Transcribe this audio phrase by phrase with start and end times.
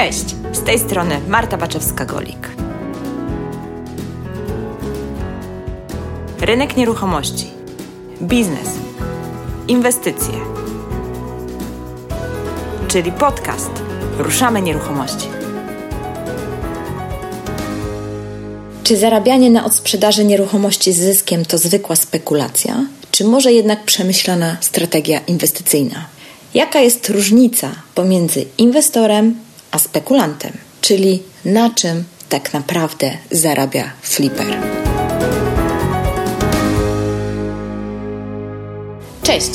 [0.00, 2.48] Cześć, z tej strony Marta Baczewska-Golik.
[6.40, 7.46] Rynek nieruchomości,
[8.22, 8.68] biznes,
[9.68, 10.34] inwestycje,
[12.88, 13.70] czyli podcast
[14.18, 15.28] Ruszamy Nieruchomości.
[18.84, 25.20] Czy zarabianie na odsprzedaży nieruchomości z zyskiem to zwykła spekulacja, czy może jednak przemyślana strategia
[25.26, 26.06] inwestycyjna?
[26.54, 34.56] Jaka jest różnica pomiędzy inwestorem a spekulantem, czyli na czym tak naprawdę zarabia flipper.
[39.22, 39.50] Cześć!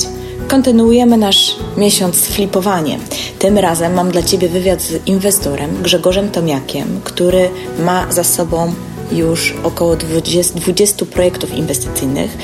[0.48, 2.98] Kontynuujemy nasz miesiąc flipowanie.
[3.38, 8.74] Tym razem mam dla Ciebie wywiad z inwestorem Grzegorzem Tomiakiem, który ma za sobą
[9.12, 12.38] już około 20, 20 projektów inwestycyjnych,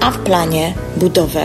[0.00, 1.44] a w planie budowę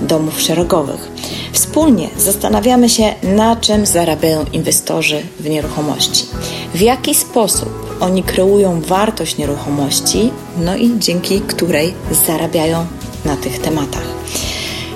[0.00, 1.08] domów szeregowych.
[1.52, 6.26] Wspólnie zastanawiamy się, na czym zarabiają inwestorzy w nieruchomości,
[6.74, 11.94] w jaki sposób oni kreują wartość nieruchomości, no i dzięki której
[12.26, 12.86] zarabiają
[13.24, 14.06] na tych tematach.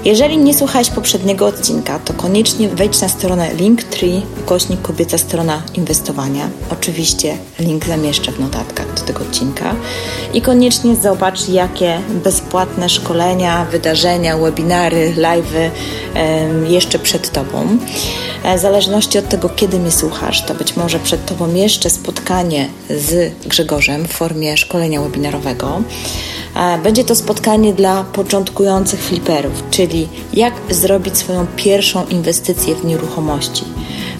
[0.06, 6.48] Jeżeli nie słuchałeś poprzedniego odcinka, to koniecznie wejdź na stronę Linktree, kośnik kobieca strona inwestowania.
[6.72, 9.74] Oczywiście link zamieszczę w notatkach do tego odcinka.
[10.34, 15.70] I koniecznie zobacz, jakie bezpłatne szkolenia, wydarzenia, webinary, live'y
[16.68, 17.78] jeszcze przed Tobą.
[18.46, 22.68] E, w zależności od tego, kiedy mnie słuchasz, to być może przed Tobą jeszcze spotkanie
[22.90, 25.82] z Grzegorzem w formie szkolenia webinarowego.
[26.56, 33.64] E, będzie to spotkanie dla początkujących fliperów, czyli jak zrobić swoją pierwszą inwestycję w nieruchomości.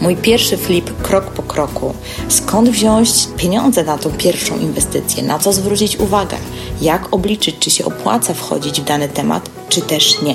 [0.01, 1.95] Mój pierwszy flip krok po kroku.
[2.29, 5.23] Skąd wziąć pieniądze na tą pierwszą inwestycję?
[5.23, 6.37] Na co zwrócić uwagę?
[6.81, 10.35] Jak obliczyć, czy się opłaca wchodzić w dany temat, czy też nie?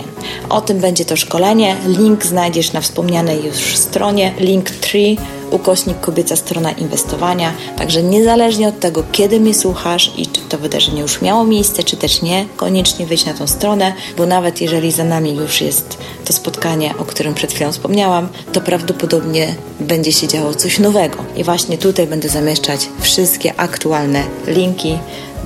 [0.49, 1.75] O tym będzie to szkolenie.
[1.87, 5.17] Link znajdziesz na wspomnianej już stronie Linktree
[5.51, 7.53] ukośnik kobieca strona inwestowania.
[7.77, 11.97] Także niezależnie od tego, kiedy mnie słuchasz i czy to wydarzenie już miało miejsce, czy
[11.97, 16.33] też nie, koniecznie wejdź na tą stronę, bo nawet jeżeli za nami już jest to
[16.33, 21.17] spotkanie, o którym przed chwilą wspomniałam, to prawdopodobnie będzie się działo coś nowego.
[21.35, 24.97] I właśnie tutaj będę zamieszczać wszystkie aktualne linki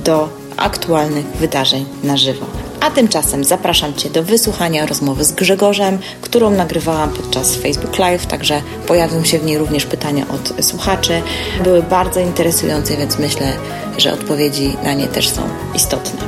[0.04, 2.46] do aktualnych wydarzeń na żywo.
[2.80, 8.62] A tymczasem zapraszam Cię do wysłuchania rozmowy z Grzegorzem, którą nagrywałam podczas Facebook Live, także
[8.86, 11.22] pojawią się w niej również pytania od słuchaczy.
[11.64, 13.52] Były bardzo interesujące, więc myślę,
[13.98, 15.42] że odpowiedzi na nie też są
[15.74, 16.20] istotne.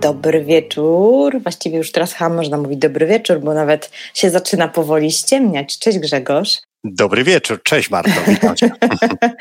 [0.00, 1.42] Dobry wieczór.
[1.42, 5.78] Właściwie już teraz chyba można mówić dobry wieczór, bo nawet się zaczyna powoli ściemniać.
[5.78, 6.67] Cześć Grzegorz.
[6.84, 8.70] Dobry wieczór, cześć Marto, witajcie.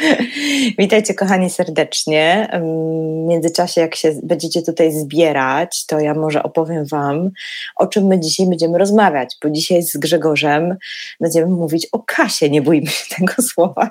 [0.79, 2.49] witajcie kochani serdecznie.
[2.53, 7.29] W międzyczasie jak się będziecie tutaj zbierać, to ja może opowiem Wam,
[7.75, 10.75] o czym my dzisiaj będziemy rozmawiać, bo dzisiaj z Grzegorzem
[11.19, 13.89] będziemy mówić o kasie, nie bójmy się tego słowa.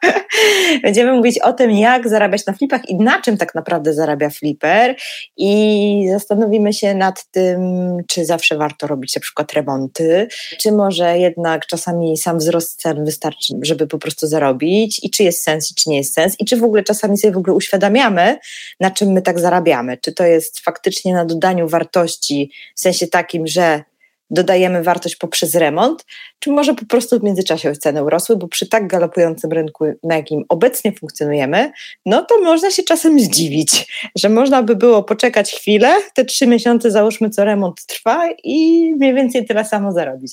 [0.82, 4.96] będziemy mówić o tym, jak zarabiać na flipach i na czym tak naprawdę zarabia flipper
[5.36, 7.60] i zastanowimy się nad tym,
[8.08, 13.54] czy zawsze warto robić na przykład remonty, czy może jednak czasami sam wzrost cen wystarczy,
[13.62, 16.56] żeby po prostu zarobić i czy jest sens i czy nie jest sens i czy
[16.56, 18.38] w ogóle czasami sobie w ogóle uświadamiamy,
[18.80, 19.98] na czym my tak zarabiamy.
[19.98, 23.82] Czy to jest faktycznie na dodaniu wartości w sensie takim, że
[24.30, 26.04] dodajemy wartość poprzez remont,
[26.38, 30.44] czy może po prostu w międzyczasie ceny urosły, bo przy tak galopującym rynku, na jakim
[30.48, 31.72] obecnie funkcjonujemy,
[32.06, 36.90] no to można się czasem zdziwić, że można by było poczekać chwilę, te trzy miesiące
[36.90, 40.32] załóżmy, co remont trwa i mniej więcej tyle samo zarobić.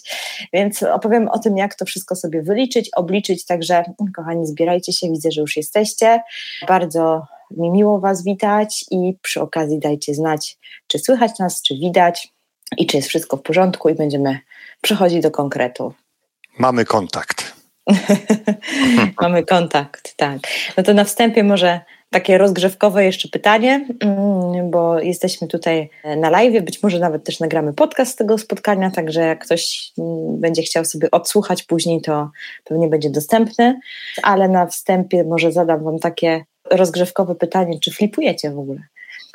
[0.54, 3.84] Więc opowiem o tym, jak to wszystko sobie wyliczyć, obliczyć, także
[4.16, 6.22] kochani, zbierajcie się, widzę, że już jesteście.
[6.68, 10.58] Bardzo mi miło Was witać i przy okazji dajcie znać,
[10.88, 12.35] czy słychać nas, czy widać
[12.78, 14.40] i czy jest wszystko w porządku i będziemy
[14.82, 15.94] przechodzić do konkretu.
[16.60, 17.56] Mamy kontakt.
[19.22, 20.40] Mamy kontakt, tak.
[20.78, 26.64] No to na wstępie może takie rozgrzewkowe jeszcze pytanie, mm, bo jesteśmy tutaj na live,
[26.64, 30.86] być może nawet też nagramy podcast z tego spotkania, także jak ktoś mm, będzie chciał
[30.86, 32.30] sobie odsłuchać później, to
[32.64, 33.80] pewnie będzie dostępny,
[34.24, 38.80] ale na wstępie może zadam Wam takie rozgrzewkowe pytanie, czy flipujecie w ogóle?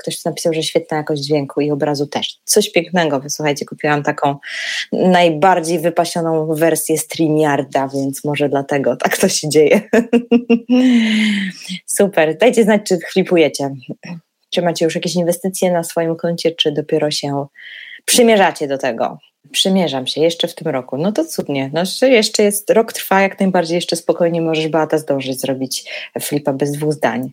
[0.01, 2.39] Ktoś napisał, że świetna jakość dźwięku i obrazu też.
[2.45, 3.21] Coś pięknego.
[3.21, 4.37] Wysłuchajcie, kupiłam taką
[4.93, 9.81] najbardziej wypasioną wersję StreamYarda, więc może dlatego tak to się dzieje.
[11.87, 12.39] Super.
[12.39, 13.71] Dajcie znać, czy flipujecie.
[14.51, 17.47] Czy macie już jakieś inwestycje na swoim koncie, czy dopiero się
[18.05, 19.19] przymierzacie do tego?
[19.53, 20.97] Przymierzam się jeszcze w tym roku.
[20.97, 21.71] No to cudnie.
[21.73, 25.85] No, jeszcze jest, rok trwa, jak najbardziej jeszcze spokojnie możesz Beata zdążyć zrobić
[26.21, 27.31] flipa bez dwóch zdań.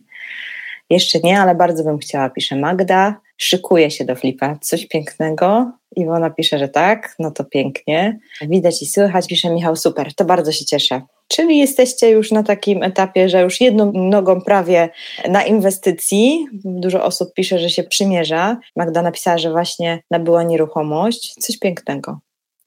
[0.90, 3.20] Jeszcze nie, ale bardzo bym chciała, pisze Magda.
[3.36, 4.58] Szykuje się do flipa.
[4.60, 5.72] Coś pięknego.
[5.96, 8.18] Iwona pisze, że tak, no to pięknie.
[8.40, 11.02] Widać i słychać, pisze Michał, super, to bardzo się cieszę.
[11.28, 14.88] Czyli jesteście już na takim etapie, że już jedną nogą prawie
[15.28, 16.46] na inwestycji.
[16.64, 18.56] Dużo osób pisze, że się przymierza.
[18.76, 21.34] Magda napisała, że właśnie nabyła nieruchomość.
[21.34, 22.18] Coś pięknego.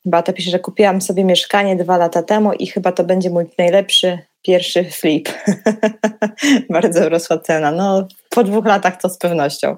[0.06, 4.20] Beata pisze, że kupiłam sobie mieszkanie dwa lata temu i chyba to będzie mój najlepszy
[4.42, 5.30] pierwszy flip.
[6.70, 7.72] Bardzo rosła cena.
[7.72, 9.78] No, po dwóch latach to z pewnością.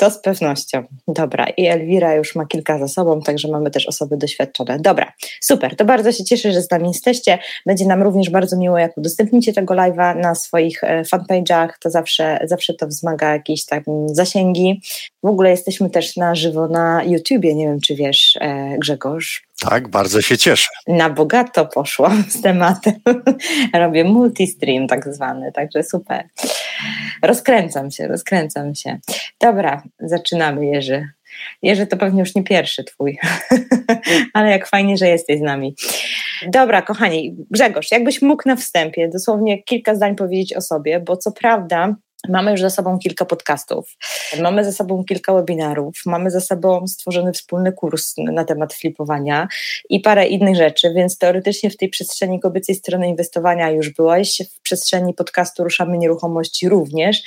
[0.00, 0.82] To z pewnością.
[1.08, 4.78] Dobra, i Elwira już ma kilka za sobą, także mamy też osoby doświadczone.
[4.78, 7.38] Dobra, super, to bardzo się cieszę, że z nami jesteście.
[7.66, 12.38] Będzie nam również bardzo miło, jak udostępnicie tego live'a na swoich e, fanpage'ach, to zawsze,
[12.44, 14.82] zawsze to wzmaga jakieś tam zasięgi.
[15.22, 19.49] W ogóle jesteśmy też na żywo na YouTubie, nie wiem czy wiesz e, Grzegorz.
[19.60, 20.68] Tak, bardzo się cieszę.
[20.86, 22.94] Na bogato poszłam z tematem.
[23.74, 26.28] Robię multistream tak zwany, także super.
[27.22, 28.98] Rozkręcam się, rozkręcam się.
[29.40, 31.08] Dobra, zaczynamy Jerzy.
[31.62, 33.18] Jerzy to pewnie już nie pierwszy twój,
[34.34, 35.74] ale jak fajnie, że jesteś z nami.
[36.48, 41.32] Dobra, kochani, Grzegorz, jakbyś mógł na wstępie dosłownie kilka zdań powiedzieć o sobie, bo co
[41.32, 41.94] prawda
[42.28, 43.96] Mamy już za sobą kilka podcastów,
[44.40, 49.48] mamy za sobą kilka webinarów, mamy za sobą stworzony wspólny kurs na temat flipowania
[49.88, 54.60] i parę innych rzeczy, więc teoretycznie w tej przestrzeni kobiecej strony inwestowania już byłeś, w
[54.60, 57.22] przestrzeni podcastu Ruszamy Nieruchomości również,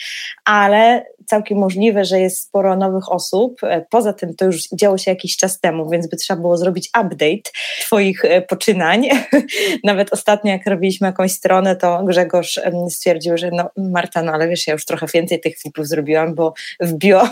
[0.46, 3.62] ale całkiem możliwe, że jest sporo nowych osób.
[3.90, 7.52] Poza tym to już działo się jakiś czas temu, więc by trzeba było zrobić update
[7.82, 9.08] Twoich e, poczynań.
[9.84, 14.68] Nawet ostatnio, jak robiliśmy jakąś stronę, to Grzegorz stwierdził, że no Marta, no ale wiesz,
[14.68, 17.30] ja już już trochę więcej tych flipów zrobiłam, bo w bio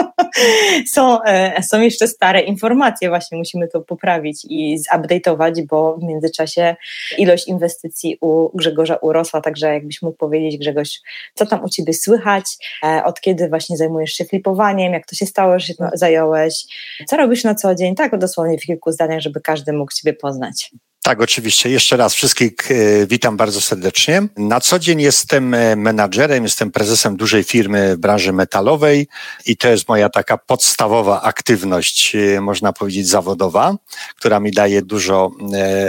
[0.94, 6.76] są, e, są jeszcze stare informacje, właśnie musimy to poprawić i zupdate'ować, bo w międzyczasie
[7.18, 11.00] ilość inwestycji u Grzegorza urosła, także jakbyś mógł powiedzieć Grzegorz,
[11.34, 12.44] co tam u Ciebie słychać,
[12.84, 16.64] e, od kiedy właśnie zajmujesz się flipowaniem, jak to się stało, że się zająłeś,
[17.06, 20.70] co robisz na co dzień, tak dosłownie w kilku zdaniach, żeby każdy mógł Ciebie poznać.
[21.04, 21.70] Tak, oczywiście.
[21.70, 24.22] Jeszcze raz wszystkich e, witam bardzo serdecznie.
[24.36, 29.08] Na co dzień jestem e, menadżerem, jestem prezesem dużej firmy w branży metalowej
[29.46, 33.76] i to jest moja taka podstawowa aktywność, e, można powiedzieć zawodowa,
[34.16, 35.30] która mi daje dużo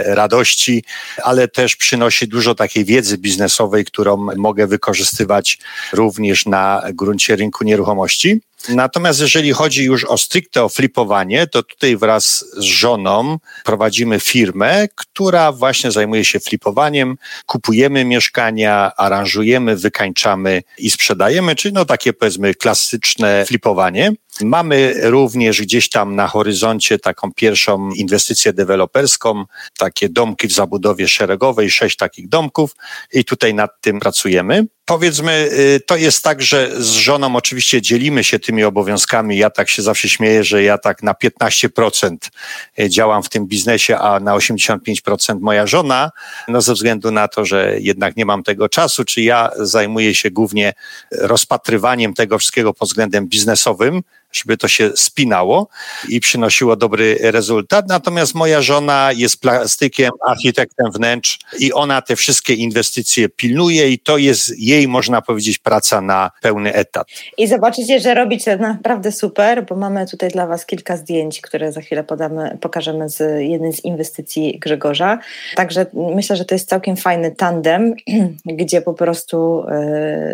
[0.04, 0.84] radości,
[1.22, 5.58] ale też przynosi dużo takiej wiedzy biznesowej, którą mogę wykorzystywać
[5.92, 8.40] również na gruncie rynku nieruchomości.
[8.68, 14.88] Natomiast jeżeli chodzi już o stricte o flipowanie, to tutaj wraz z żoną prowadzimy firmę,
[14.94, 17.16] która właśnie zajmuje się flipowaniem.
[17.46, 24.12] Kupujemy mieszkania, aranżujemy, wykańczamy i sprzedajemy, czyli no takie powiedzmy klasyczne flipowanie.
[24.42, 29.44] Mamy również gdzieś tam na horyzoncie taką pierwszą inwestycję deweloperską,
[29.78, 32.76] takie domki w zabudowie szeregowej, sześć takich domków
[33.12, 34.66] i tutaj nad tym pracujemy.
[34.86, 39.36] Powiedzmy, y, to jest tak, że z żoną oczywiście dzielimy się tymi obowiązkami.
[39.36, 42.30] Ja tak się zawsze śmieję, że ja tak na 15%
[42.78, 46.10] y, działam w tym biznesie, a na 85% moja żona,
[46.48, 50.30] no ze względu na to, że jednak nie mam tego czasu, czy ja zajmuję się
[50.30, 50.72] głównie
[51.12, 54.02] rozpatrywaniem tego wszystkiego pod względem biznesowym,
[54.34, 55.68] żeby to się spinało
[56.08, 57.88] i przynosiło dobry rezultat.
[57.88, 64.18] Natomiast moja żona jest plastykiem, architektem wnętrz i ona te wszystkie inwestycje pilnuje i to
[64.18, 67.06] jest jej, można powiedzieć, praca na pełny etat.
[67.38, 71.80] I zobaczycie, że robicie naprawdę super, bo mamy tutaj dla Was kilka zdjęć, które za
[71.80, 75.18] chwilę podamy, pokażemy z jednej z inwestycji Grzegorza.
[75.56, 77.94] Także myślę, że to jest całkiem fajny tandem,
[78.60, 79.64] gdzie po prostu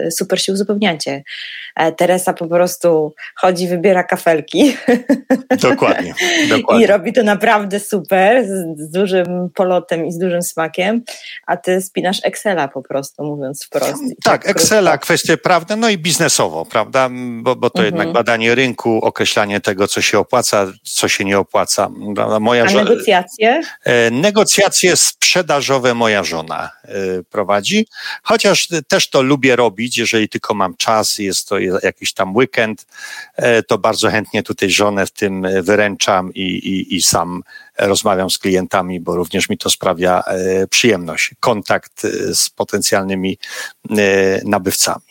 [0.07, 1.23] y, super się uzupełniacie.
[1.77, 4.77] E, Teresa po prostu chodzi, wybiera zbiera kafelki.
[5.71, 6.15] Dokładnie,
[6.49, 6.85] dokładnie.
[6.85, 11.03] I robi to naprawdę super, z, z, dużym polotem i z dużym smakiem,
[11.47, 14.03] a ty spinasz Excela po prostu, mówiąc wprost.
[14.25, 17.09] Tak, tak Excela, kwestie prawne, no i biznesowo, prawda,
[17.41, 17.87] bo, bo to mhm.
[17.87, 21.89] jednak badanie rynku, określanie tego, co się opłaca, co się nie opłaca.
[22.41, 23.63] Moja a negocjacje?
[23.85, 26.93] E, negocjacje sprzedażowe moja żona e,
[27.31, 27.87] prowadzi,
[28.23, 32.87] chociaż też to lubię robić, jeżeli tylko mam czas, jest to jakiś tam weekend,
[33.37, 37.43] e, to bardzo chętnie tutaj żonę w tym wyręczam i, i, i sam
[37.79, 43.39] rozmawiam z klientami, bo również mi to sprawia e, przyjemność, kontakt e, z potencjalnymi
[43.91, 43.97] e,
[44.45, 45.10] nabywcami.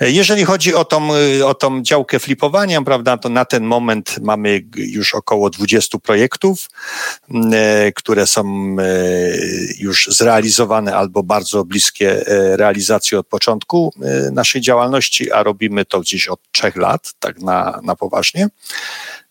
[0.00, 1.08] Jeżeli chodzi o tą,
[1.46, 6.68] o tą działkę flipowania, prawda, to na ten moment mamy już około 20 projektów,
[7.94, 8.76] które są
[9.78, 12.24] już zrealizowane albo bardzo bliskie
[12.56, 13.92] realizacji od początku
[14.32, 18.48] naszej działalności, a robimy to gdzieś od trzech lat, tak na, na poważnie.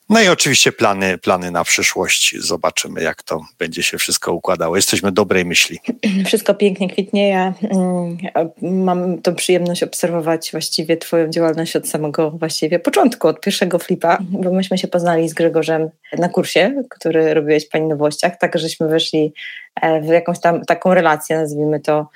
[0.10, 2.36] No i oczywiście plany, plany na przyszłość.
[2.40, 4.76] Zobaczymy, jak to będzie się wszystko układało.
[4.76, 5.80] Jesteśmy dobrej myśli.
[6.26, 7.30] Wszystko pięknie kwitnie.
[7.30, 8.18] Ja mm,
[8.62, 14.52] mam tą przyjemność obserwować właściwie Twoją działalność od samego właściwie początku, od pierwszego flipa, bo
[14.52, 19.34] myśmy się poznali z Grzegorzem na kursie, który robiłeś Pani Nowościach, tak żeśmy weszli
[19.82, 22.08] e, w jakąś tam taką relację, nazwijmy to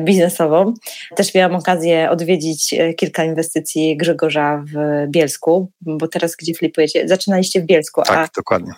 [0.00, 0.74] biznesową.
[1.16, 7.08] Też miałam okazję odwiedzić e, kilka inwestycji Grzegorza w Bielsku, bo teraz gdzie flipujecie?
[7.08, 8.02] Zaczynaliście w Bielsku.
[8.02, 8.28] Tak, a...
[8.36, 8.72] dokładnie.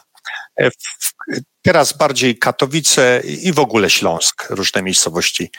[1.63, 5.51] Teraz bardziej Katowice i w ogóle Śląsk, różne miejscowości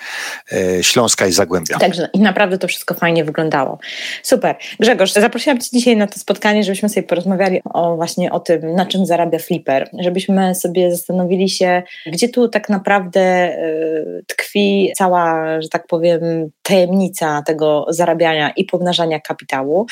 [0.52, 1.78] e, Śląska i Zagłębia.
[1.80, 3.80] Także i naprawdę to wszystko fajnie wyglądało.
[4.24, 4.56] Super.
[4.80, 8.86] Grzegorz, zaprosiłam Cię dzisiaj na to spotkanie, żebyśmy sobie porozmawiali o właśnie o tym, na
[8.86, 13.58] czym zarabia Flipper, żebyśmy sobie zastanowili się, gdzie tu tak naprawdę e,
[14.28, 16.22] tkwi cała, że tak powiem,
[16.62, 19.86] tajemnica tego zarabiania i pomnażania kapitału.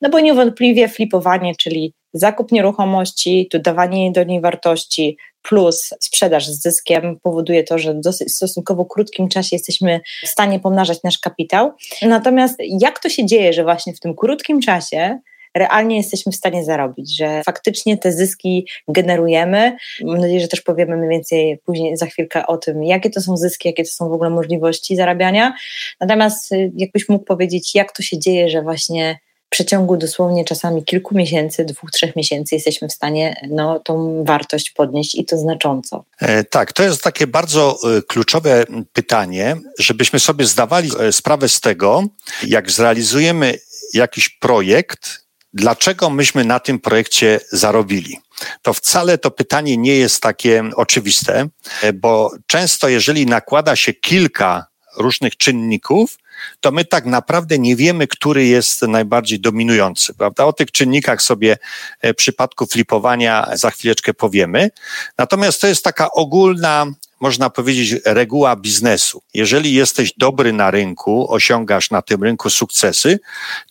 [0.00, 7.20] No bo niewątpliwie flipowanie, czyli zakup nieruchomości, dodawanie do niej wartości, plus sprzedaż z zyskiem
[7.22, 11.72] powoduje to, że w stosunkowo krótkim czasie jesteśmy w stanie pomnażać nasz kapitał.
[12.02, 15.18] Natomiast jak to się dzieje, że właśnie w tym krótkim czasie
[15.54, 19.76] realnie jesteśmy w stanie zarobić, że faktycznie te zyski generujemy.
[20.04, 23.36] Mam nadzieję, że też powiemy mniej więcej później za chwilkę o tym, jakie to są
[23.36, 25.54] zyski, jakie to są w ogóle możliwości zarabiania.
[26.00, 29.18] Natomiast y, jakbyś mógł powiedzieć, jak to się dzieje, że właśnie
[29.54, 35.14] przeciągu dosłownie czasami kilku miesięcy, dwóch, trzech miesięcy jesteśmy w stanie no, tą wartość podnieść
[35.14, 36.04] i to znacząco.
[36.20, 41.60] E, tak, to jest takie bardzo e, kluczowe pytanie, żebyśmy sobie zdawali e, sprawę z
[41.60, 42.04] tego,
[42.46, 43.58] jak zrealizujemy
[43.92, 48.18] jakiś projekt, dlaczego myśmy na tym projekcie zarobili.
[48.62, 51.48] To wcale to pytanie nie jest takie oczywiste,
[51.94, 56.18] bo często jeżeli nakłada się kilka różnych czynników,
[56.60, 60.44] to my tak naprawdę nie wiemy, który jest najbardziej dominujący, prawda?
[60.44, 61.56] O tych czynnikach sobie
[62.00, 64.70] e, przypadku flipowania za chwileczkę powiemy.
[65.18, 66.86] Natomiast to jest taka ogólna
[67.20, 69.22] można powiedzieć, reguła biznesu.
[69.34, 73.20] Jeżeli jesteś dobry na rynku, osiągasz na tym rynku sukcesy,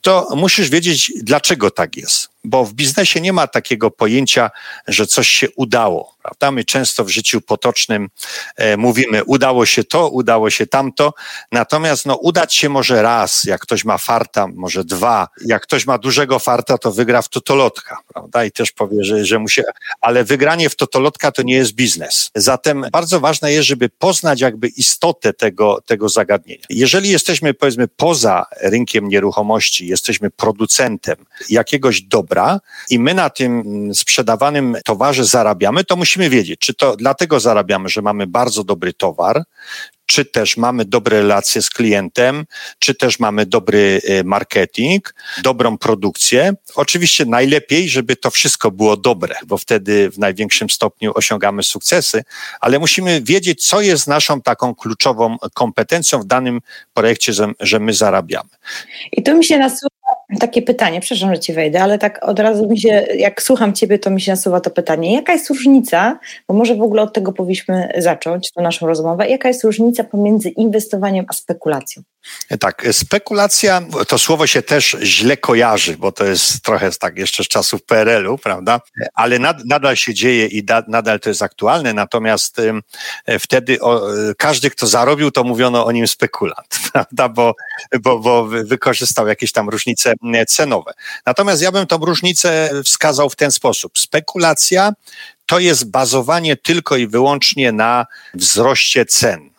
[0.02, 4.52] to musisz wiedzieć, dlaczego tak jest bo w biznesie nie ma takiego pojęcia,
[4.88, 6.14] że coś się udało.
[6.24, 6.52] Prawda?
[6.52, 8.10] My często w życiu potocznym
[8.56, 11.14] e, mówimy, udało się to, udało się tamto,
[11.52, 15.98] natomiast no, udać się może raz, jak ktoś ma farta, może dwa, jak ktoś ma
[15.98, 18.46] dużego farta, to wygra w totolotka, prawda?
[18.46, 19.64] I też powie, że, że mu się,
[20.02, 22.32] ale wygranie w totolotka to nie jest biznes.
[22.36, 26.66] Zatem bardzo ważne jest, żeby poznać jakby istotę tego, tego zagadnienia.
[26.70, 31.16] Jeżeli jesteśmy, powiedzmy, poza rynkiem nieruchomości, jesteśmy producentem
[31.50, 32.60] jakiegoś dobra, dobra
[32.90, 33.64] i my na tym
[33.94, 39.44] sprzedawanym towarze zarabiamy, to musimy wiedzieć, czy to dlatego zarabiamy, że mamy bardzo dobry towar,
[40.06, 42.46] czy też mamy dobre relacje z klientem,
[42.80, 46.54] czy też mamy dobry e, marketing, dobrą produkcję.
[46.76, 52.24] Oczywiście najlepiej, żeby to wszystko było dobre, bo wtedy w największym stopniu osiągamy sukcesy,
[52.60, 56.60] ale musimy wiedzieć, co jest naszą taką kluczową kompetencją w danym
[56.94, 58.50] projekcie, że my zarabiamy.
[59.12, 59.93] I tu mi się nasuwa
[60.40, 64.00] takie pytanie, przepraszam, że ci wejdę, ale tak od razu mi się, jak słucham ciebie,
[64.00, 65.14] to mi się nasuwa to pytanie.
[65.14, 69.48] Jaka jest różnica, bo może w ogóle od tego powinniśmy zacząć tę naszą rozmowę, jaka
[69.48, 72.04] jest różnica pomiędzy inwestowaniem a spekulacją?
[72.60, 77.48] Tak, spekulacja, to słowo się też źle kojarzy, bo to jest trochę tak jeszcze z
[77.48, 78.82] czasów PRL-u, prawda?
[79.14, 82.74] Ale nad, nadal się dzieje i da, nadal to jest aktualne, natomiast y,
[83.40, 84.02] wtedy o,
[84.38, 87.30] każdy, kto zarobił, to mówiono o nim spekulant, prawda?
[87.30, 87.56] Bo,
[88.02, 90.14] bo, bo wykorzystał jakieś tam różnice
[90.48, 90.94] cenowe.
[91.26, 94.00] Natomiast ja bym tą różnicę wskazał w ten sposób.
[94.00, 94.94] Spekulacja
[95.46, 99.53] to jest bazowanie tylko i wyłącznie na wzroście cen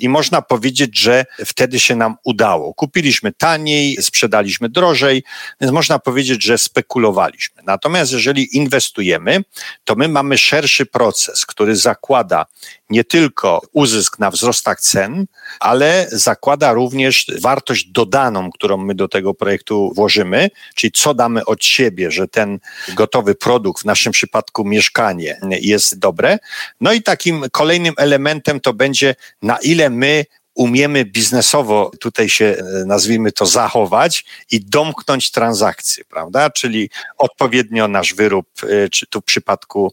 [0.00, 2.74] i można powiedzieć, że wtedy się nam udało.
[2.74, 5.24] Kupiliśmy taniej, sprzedaliśmy drożej,
[5.60, 7.62] więc można powiedzieć, że spekulowaliśmy.
[7.66, 9.44] Natomiast jeżeli inwestujemy,
[9.84, 12.46] to my mamy szerszy proces, który zakłada
[12.90, 15.26] nie tylko uzysk na wzrostach cen,
[15.60, 21.64] ale zakłada również wartość dodaną, którą my do tego projektu włożymy, czyli co damy od
[21.64, 22.58] siebie, że ten
[22.94, 26.38] gotowy produkt, w naszym przypadku mieszkanie, jest dobre.
[26.80, 30.24] No i takim kolejnym elementem to będzie, na ile my
[30.54, 36.50] umiemy biznesowo tutaj się, e, nazwijmy to, zachować i domknąć transakcję, prawda?
[36.50, 39.92] Czyli odpowiednio nasz wyrób, e, czy tu w przypadku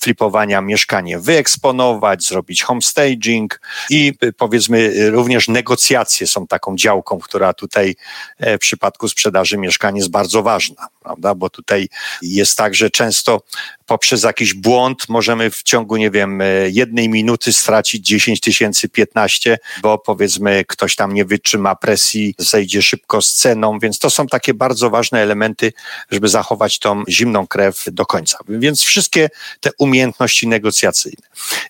[0.00, 7.96] flipowania mieszkanie wyeksponować, zrobić homestaging i e, powiedzmy również negocjacje są taką działką, która tutaj
[8.40, 11.34] w przypadku sprzedaży mieszkania jest bardzo ważna, prawda?
[11.34, 11.88] Bo tutaj
[12.22, 13.40] jest tak, że często
[13.86, 19.98] poprzez jakiś błąd możemy w ciągu, nie wiem, jednej minuty stracić 10 tysięcy, 15, bo
[19.98, 24.90] powiedzmy ktoś tam nie wytrzyma presji, zejdzie szybko z ceną, więc to są takie bardzo
[24.90, 25.72] ważne elementy,
[26.10, 28.38] żeby zachować tą zimną krew do końca.
[28.48, 29.28] Więc wszystkie
[29.60, 31.26] te umiejętności negocjacyjne.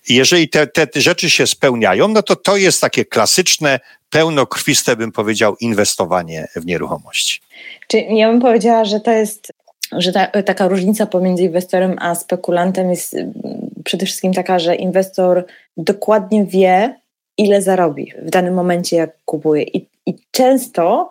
[0.08, 3.80] Jeżeli te, te rzeczy się spełniają, no to to jest takie klasyczne,
[4.10, 7.40] pełnokrwiste, bym powiedział, inwestowanie w nieruchomości.
[7.88, 9.52] Czy ja bym powiedziała, że to jest
[9.92, 13.34] że ta, taka różnica pomiędzy inwestorem a spekulantem jest mm,
[13.84, 15.44] przede wszystkim taka, że inwestor
[15.76, 16.94] dokładnie wie,
[17.38, 19.62] ile zarobi w danym momencie, jak kupuje.
[19.62, 21.10] I, i często,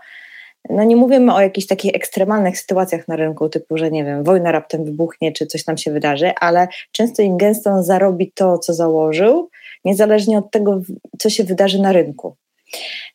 [0.70, 4.52] no nie mówimy o jakichś takich ekstremalnych sytuacjach na rynku, typu, że nie wiem, wojna
[4.52, 9.50] raptem wybuchnie, czy coś tam się wydarzy, ale często im gęsto zarobi to, co założył,
[9.86, 10.82] niezależnie od tego,
[11.20, 12.36] co się wydarzy na rynku.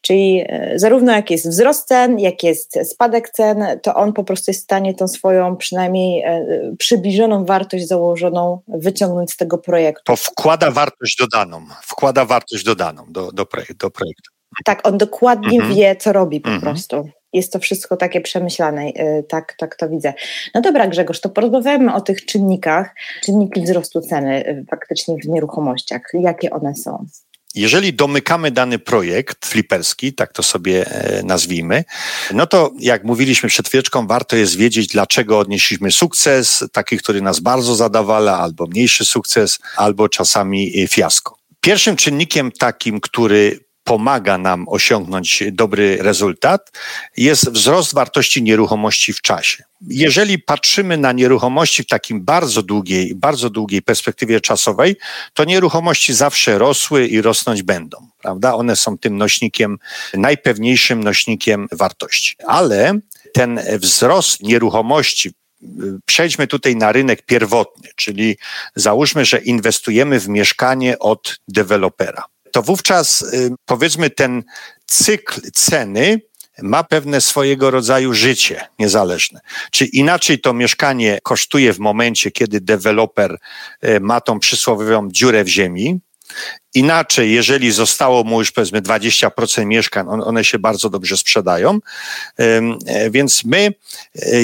[0.01, 4.51] Czyli e, zarówno jak jest wzrost cen, jak jest spadek cen, to on po prostu
[4.51, 6.47] jest w stanie tą swoją przynajmniej e,
[6.79, 10.03] przybliżoną wartość założoną wyciągnąć z tego projektu.
[10.05, 13.47] To wkłada wartość dodaną, wkłada wartość dodaną do, do,
[13.79, 14.29] do projektu.
[14.65, 15.75] Tak, on dokładnie mhm.
[15.75, 16.73] wie, co robi po mhm.
[16.73, 17.09] prostu.
[17.33, 20.15] Jest to wszystko takie przemyślane, e, tak, tak to widzę.
[20.55, 26.03] No dobra, Grzegorz, to porozmawiamy o tych czynnikach, czynniki wzrostu ceny faktycznie w nieruchomościach.
[26.15, 27.07] Jakie one są?
[27.55, 31.85] Jeżeli domykamy dany projekt fliperski, tak to sobie e, nazwijmy,
[32.33, 37.41] no to jak mówiliśmy przed chwileczką, warto jest wiedzieć, dlaczego odnieśliśmy sukces, taki, który nas
[37.41, 41.37] bardzo zadawala, albo mniejszy sukces, albo czasami fiasko.
[41.61, 46.73] Pierwszym czynnikiem takim, który pomaga nam osiągnąć dobry rezultat,
[47.17, 49.65] jest wzrost wartości nieruchomości w czasie.
[49.89, 54.97] Jeżeli patrzymy na nieruchomości w takim bardzo długiej, bardzo długiej perspektywie czasowej,
[55.35, 58.55] to nieruchomości zawsze rosły i rosnąć będą, prawda?
[58.55, 59.79] One są tym nośnikiem,
[60.15, 62.37] najpewniejszym nośnikiem wartości.
[62.47, 62.99] Ale
[63.33, 65.31] ten wzrost nieruchomości
[66.07, 68.37] przejdźmy tutaj na rynek pierwotny, czyli
[68.77, 74.43] załóżmy, że inwestujemy w mieszkanie od dewelopera to wówczas y, powiedzmy ten
[74.87, 76.21] cykl ceny
[76.63, 79.41] ma pewne swojego rodzaju życie niezależne.
[79.71, 83.39] Czy inaczej to mieszkanie kosztuje w momencie, kiedy deweloper
[83.85, 86.01] y, ma tą przysłowiową dziurę w ziemi,
[86.75, 91.79] Inaczej, jeżeli zostało mu już powiedzmy 20% mieszkań, one się bardzo dobrze sprzedają.
[92.39, 93.73] E, więc my, e,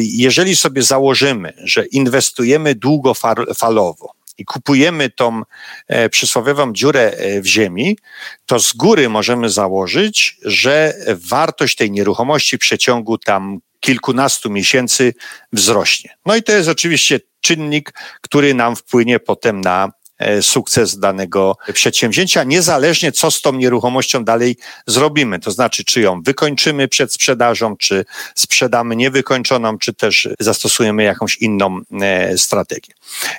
[0.00, 5.42] jeżeli sobie założymy, że inwestujemy długofalowo, i kupujemy tą
[5.88, 7.98] e, przysłowiową dziurę e, w ziemi,
[8.46, 15.14] to z góry możemy założyć, że wartość tej nieruchomości w przeciągu tam kilkunastu miesięcy
[15.52, 16.16] wzrośnie.
[16.26, 19.92] No i to jest oczywiście czynnik, który nam wpłynie potem na
[20.40, 25.38] sukces danego przedsięwzięcia, niezależnie co z tą nieruchomością dalej zrobimy.
[25.38, 31.80] To znaczy, czy ją wykończymy przed sprzedażą, czy sprzedamy niewykończoną, czy też zastosujemy jakąś inną
[32.00, 32.94] e, strategię.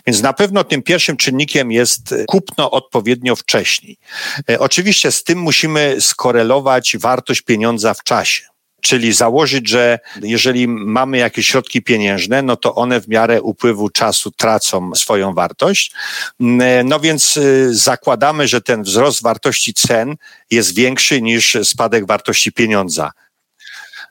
[0.08, 3.98] Więc na pewno tym pierwszym czynnikiem jest kupno odpowiednio wcześniej.
[4.50, 8.57] E, oczywiście z tym musimy skorelować wartość pieniądza w czasie.
[8.82, 14.32] Czyli założyć, że jeżeli mamy jakieś środki pieniężne, no to one w miarę upływu czasu
[14.32, 15.92] tracą swoją wartość.
[16.86, 20.16] No więc y, zakładamy, że ten wzrost wartości cen
[20.52, 23.12] jest większy niż spadek wartości pieniądza.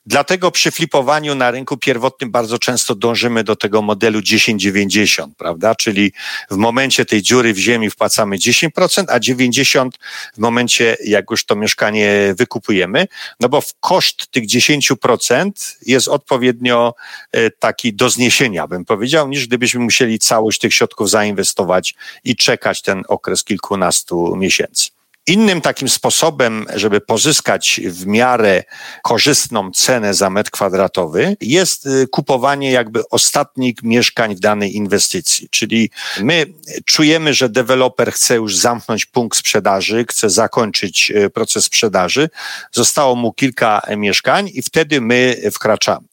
[0.06, 5.74] Dlatego przy flipowaniu na rynku pierwotnym bardzo często dążymy do tego modelu 10-90, prawda?
[5.74, 6.12] Czyli
[6.50, 9.90] w momencie tej dziury w ziemi wpłacamy 10%, a 90%
[10.34, 13.06] w momencie, jak już to mieszkanie wykupujemy,
[13.40, 15.50] no bo w koszt tych 10%
[15.86, 16.94] jest odpowiednio
[17.32, 22.82] e, taki do zniesienia, bym powiedział, niż gdybyśmy musieli całość tych środków zainwestować i czekać
[22.82, 24.95] ten okres kilkunastu miesięcy.
[25.28, 28.64] Innym takim sposobem, żeby pozyskać w miarę
[29.02, 35.48] korzystną cenę za metr kwadratowy, jest y, kupowanie jakby ostatnich mieszkań w danej inwestycji.
[35.50, 36.46] Czyli my
[36.84, 42.28] czujemy, że deweloper chce już zamknąć punkt sprzedaży, chce zakończyć y, proces sprzedaży.
[42.72, 46.06] Zostało mu kilka mieszkań i wtedy my wkraczamy.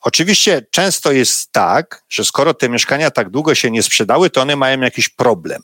[0.00, 4.56] Oczywiście często jest tak, że skoro te mieszkania tak długo się nie sprzedały, to one
[4.56, 5.62] mają jakiś problem.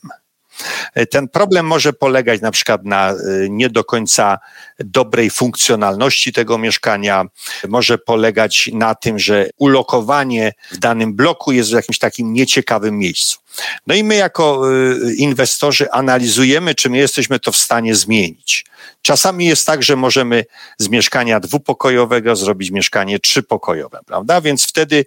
[1.11, 4.39] Ten problem może polegać na przykład na y, nie do końca
[4.79, 7.25] dobrej funkcjonalności tego mieszkania,
[7.69, 13.42] może polegać na tym, że ulokowanie w danym bloku jest w jakimś takim nieciekawym miejscu.
[13.87, 18.65] No i my jako y, inwestorzy analizujemy, czy my jesteśmy to w stanie zmienić.
[19.03, 20.45] Czasami jest tak, że możemy
[20.79, 24.41] z mieszkania dwupokojowego zrobić mieszkanie trzypokojowe, prawda?
[24.41, 25.05] Więc wtedy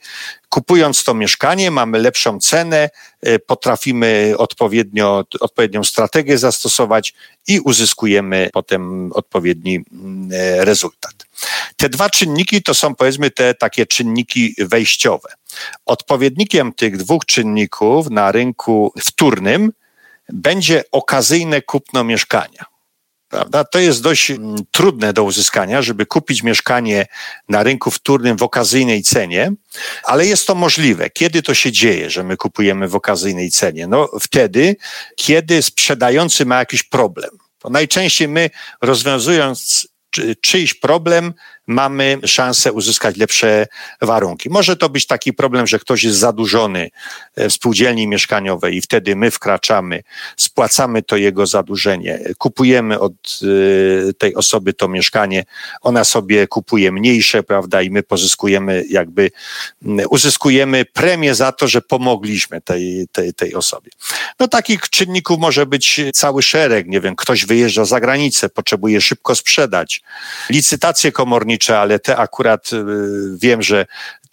[0.50, 2.90] kupując to mieszkanie mamy lepszą cenę,
[3.28, 7.14] y, potrafimy odpowiednio, odpowiednią strategię zastosować
[7.48, 11.26] i uzyskujemy potem odpowiedni mm, e, rezultat.
[11.76, 15.30] Te dwa czynniki to są powiedzmy te takie czynniki wejściowe.
[15.86, 19.72] Odpowiednikiem tych dwóch czynników na rynku wtórnym
[20.30, 22.66] będzie okazyjne kupno mieszkania.
[23.30, 23.64] Prawda?
[23.64, 27.06] To jest dość mm, trudne do uzyskania, żeby kupić mieszkanie
[27.50, 29.52] na rynku wtórnym w okazyjnej cenie,
[30.04, 31.10] ale jest to możliwe.
[31.10, 33.88] Kiedy to się dzieje, że my kupujemy w okazyjnej cenie?
[33.88, 34.76] No wtedy,
[35.16, 37.30] kiedy sprzedający ma jakiś problem.
[37.60, 38.50] To najczęściej my
[38.82, 39.88] rozwiązując
[40.42, 41.34] czyjś problem,
[41.68, 43.68] mamy szansę uzyskać lepsze
[44.02, 44.50] warunki.
[44.50, 46.90] Może to być taki problem, że ktoś jest zadłużony
[47.38, 50.04] w spółdzielni mieszkaniowej i wtedy my wkraczamy,
[50.38, 55.46] spłacamy to jego zadłużenie, kupujemy od y, tej osoby to mieszkanie,
[55.82, 59.32] ona sobie kupuje mniejsze, prawda, i my pozyskujemy jakby,
[60.10, 63.92] uzyskujemy premię za to, że pomogliśmy tej, tej, tej osobie.
[64.40, 69.36] No takich czynników może być cały szereg, nie wiem, ktoś wyjeżdża za granicę, potrzebuje szybko
[69.36, 70.02] sprzedać,
[70.50, 72.84] licytacje komornicze, ale te akurat y,
[73.38, 73.86] wiem, że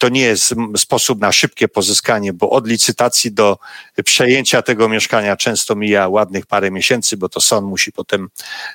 [0.03, 3.57] to nie jest sposób na szybkie pozyskanie, bo od licytacji do
[4.05, 8.29] przejęcia tego mieszkania często mija ładnych parę miesięcy, bo to sąd musi potem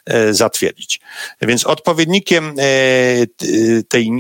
[0.07, 1.01] e, zatwierdzić.
[1.43, 4.11] Więc odpowiednikiem e, tej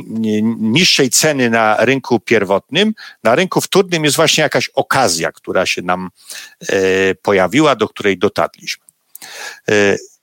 [0.58, 6.10] niższej ceny na rynku pierwotnym, na rynku wtórnym jest właśnie jakaś okazja, która się nam
[6.68, 8.84] e, pojawiła, do której dotarliśmy.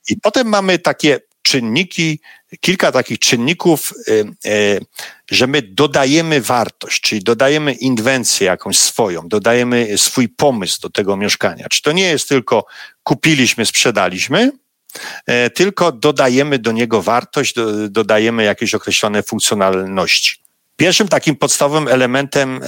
[0.08, 2.20] I potem mamy takie czynniki,
[2.60, 4.80] kilka takich czynników, y, y,
[5.30, 11.68] że my dodajemy wartość, czyli dodajemy inwencję jakąś swoją, dodajemy swój pomysł do tego mieszkania.
[11.68, 12.66] Czy to nie jest tylko
[13.02, 14.52] kupiliśmy, sprzedaliśmy,
[15.46, 17.54] y, tylko dodajemy do niego wartość,
[17.88, 20.36] dodajemy jakieś określone funkcjonalności.
[20.76, 22.60] Pierwszym takim podstawowym elementem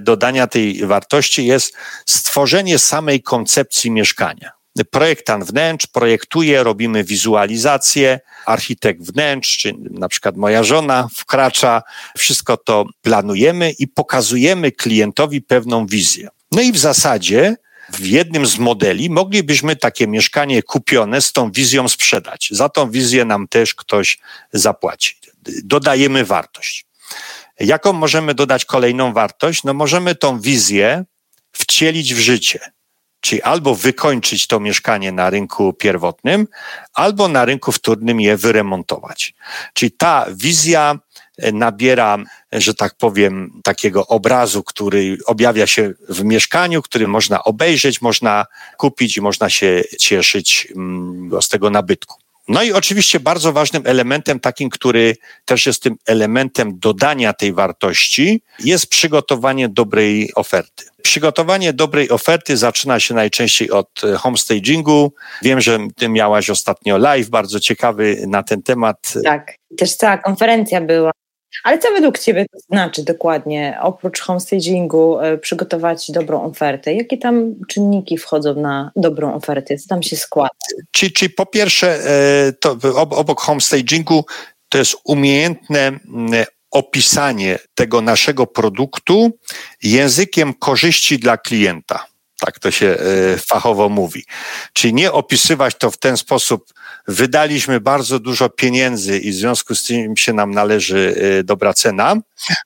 [0.00, 9.58] dodania tej wartości jest stworzenie samej koncepcji mieszkania projektant wnętrz projektuje, robimy wizualizację, architekt wnętrz,
[9.58, 11.82] czy na przykład moja żona wkracza,
[12.18, 16.28] wszystko to planujemy i pokazujemy klientowi pewną wizję.
[16.52, 17.56] No i w zasadzie
[17.92, 22.48] w jednym z modeli moglibyśmy takie mieszkanie kupione z tą wizją sprzedać.
[22.50, 24.18] Za tą wizję nam też ktoś
[24.52, 25.16] zapłaci.
[25.64, 26.86] Dodajemy wartość.
[27.60, 29.64] Jaką możemy dodać kolejną wartość?
[29.64, 31.04] No możemy tą wizję
[31.52, 32.58] wcielić w życie.
[33.26, 36.46] Czyli albo wykończyć to mieszkanie na rynku pierwotnym,
[36.94, 39.34] albo na rynku wtórnym je wyremontować.
[39.74, 40.98] Czyli ta wizja
[41.38, 42.18] e, nabiera,
[42.52, 49.16] że tak powiem, takiego obrazu, który objawia się w mieszkaniu, który można obejrzeć, można kupić
[49.16, 52.16] i można się cieszyć mm, z tego nabytku.
[52.48, 58.42] No i oczywiście bardzo ważnym elementem, takim, który też jest tym elementem dodania tej wartości,
[58.58, 60.84] jest przygotowanie dobrej oferty.
[61.06, 65.12] Przygotowanie dobrej oferty zaczyna się najczęściej od e, homestagingu.
[65.42, 69.14] Wiem, że ty miałaś ostatnio live, bardzo ciekawy na ten temat.
[69.24, 71.10] Tak, też cała konferencja była.
[71.64, 76.94] Ale co według Ciebie to znaczy dokładnie, oprócz homestagingu, e, przygotować dobrą ofertę?
[76.94, 79.76] Jakie tam czynniki wchodzą na dobrą ofertę?
[79.76, 80.50] Co tam się składa?
[80.90, 82.76] Czyli, czyli po pierwsze, e, to
[83.10, 84.24] obok homestagingu
[84.68, 85.92] to jest umiejętne
[86.70, 89.38] opisanie tego naszego produktu
[89.82, 92.06] językiem korzyści dla klienta.
[92.40, 94.24] Tak to się e, fachowo mówi.
[94.72, 96.72] Czyli nie opisywać to w ten sposób,
[97.08, 102.16] wydaliśmy bardzo dużo pieniędzy i w związku z tym się nam należy e, dobra cena,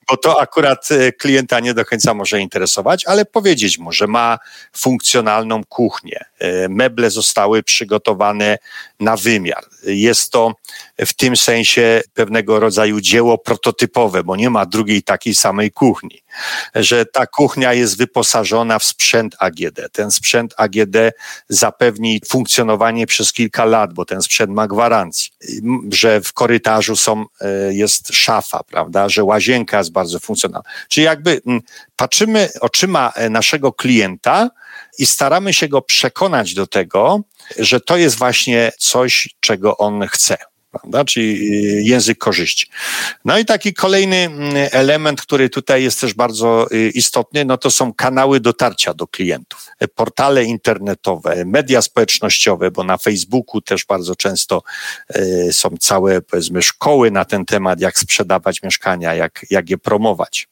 [0.09, 4.39] bo to akurat e, klienta nie do końca może interesować, ale powiedzieć mu, że ma
[4.77, 6.25] funkcjonalną kuchnię.
[6.69, 8.59] Meble zostały przygotowane
[9.01, 9.65] na wymiar.
[9.85, 10.55] Jest to
[10.99, 16.23] w tym sensie pewnego rodzaju dzieło prototypowe, bo nie ma drugiej takiej samej kuchni.
[16.75, 19.81] Że ta kuchnia jest wyposażona w sprzęt AGD.
[19.93, 20.97] Ten sprzęt AGD
[21.49, 25.33] zapewni funkcjonowanie przez kilka lat, bo ten sprzęt ma gwarancję.
[25.93, 29.09] Że w korytarzu są, e, jest szafa, prawda?
[29.09, 30.69] Że łazienka jest bardzo funkcjonalna.
[30.89, 31.41] Czyli jakby
[31.97, 34.51] patrzymy oczyma e, naszego klienta
[35.01, 37.21] i staramy się go przekonać do tego,
[37.59, 40.37] że to jest właśnie coś, czego on chce
[40.71, 41.05] prawda?
[41.05, 42.67] czyli y, język korzyści.
[43.25, 47.71] No i taki kolejny mm, element, który tutaj jest też bardzo y, istotny, no to
[47.71, 49.67] są kanały dotarcia do klientów.
[49.95, 54.63] Portale internetowe, media społecznościowe, bo na Facebooku też bardzo często
[55.17, 60.49] y, są całe, powiedzmy, szkoły na ten temat, jak sprzedawać mieszkania, jak, jak je promować,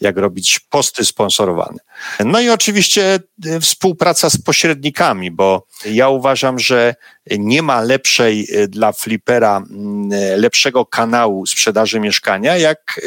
[0.00, 1.78] jak robić posty sponsorowane.
[2.24, 3.18] No i oczywiście
[3.60, 6.94] współpraca z pośrednikami, bo ja uważam, że
[7.30, 13.00] nie ma lepszej e, dla flipera, mm, lepszego kanału sprzedaży mieszkania, jak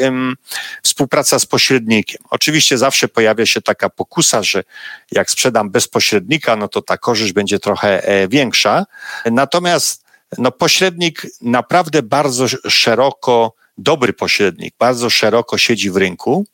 [0.82, 2.22] współpraca z pośrednikiem.
[2.30, 4.64] Oczywiście zawsze pojawia się taka pokusa, że
[5.12, 8.86] jak sprzedam bez pośrednika, no to ta korzyść będzie trochę e, większa.
[9.24, 10.04] Natomiast
[10.38, 16.46] no, pośrednik naprawdę bardzo szeroko dobry pośrednik, bardzo szeroko siedzi w rynku.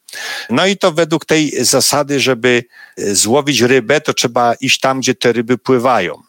[0.50, 2.64] No i to według tej zasady, żeby
[2.96, 6.22] złowić rybę, to trzeba iść tam, gdzie te ryby pływają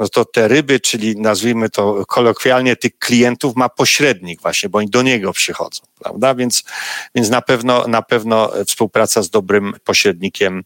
[0.00, 4.90] no to te ryby, czyli nazwijmy to kolokwialnie, tych klientów ma pośrednik właśnie, bo oni
[4.90, 6.34] do niego przychodzą, prawda?
[6.34, 6.64] Więc,
[7.14, 10.64] więc na pewno, na pewno współpraca z dobrym pośrednikiem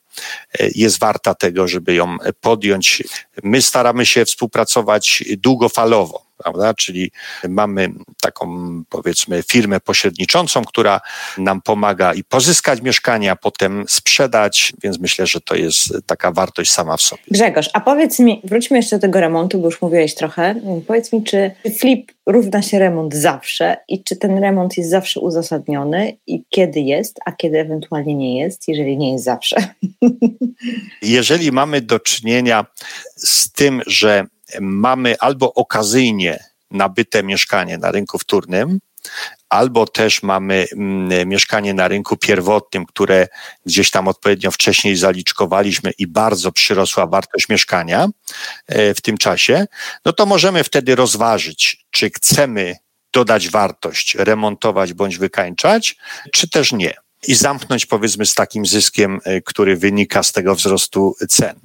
[0.58, 3.02] e, jest warta tego, żeby ją podjąć.
[3.42, 6.74] My staramy się współpracować długofalowo prawda?
[6.74, 7.10] Czyli
[7.48, 7.88] mamy
[8.20, 8.46] taką,
[8.88, 11.00] powiedzmy, firmę pośredniczącą, która
[11.38, 16.70] nam pomaga i pozyskać mieszkanie, a potem sprzedać, więc myślę, że to jest taka wartość
[16.70, 17.22] sama w sobie.
[17.30, 20.54] Grzegorz, a powiedz mi, wróćmy jeszcze do tego remontu, bo już mówiłeś trochę.
[20.86, 26.16] Powiedz mi, czy flip równa się remont zawsze i czy ten remont jest zawsze uzasadniony
[26.26, 29.56] i kiedy jest, a kiedy ewentualnie nie jest, jeżeli nie jest zawsze?
[31.02, 32.66] Jeżeli mamy do czynienia
[33.16, 34.26] z tym, że
[34.60, 38.78] mamy albo okazyjnie nabyte mieszkanie na rynku wtórnym,
[39.48, 43.28] albo też mamy mm, mieszkanie na rynku pierwotnym, które
[43.66, 48.08] gdzieś tam odpowiednio wcześniej zaliczkowaliśmy i bardzo przyrosła wartość mieszkania
[48.66, 49.66] e, w tym czasie,
[50.04, 52.76] no to możemy wtedy rozważyć, czy chcemy
[53.12, 55.96] dodać wartość, remontować bądź wykańczać,
[56.32, 56.94] czy też nie.
[57.26, 61.60] I zamknąć powiedzmy z takim zyskiem, e, który wynika z tego wzrostu cen.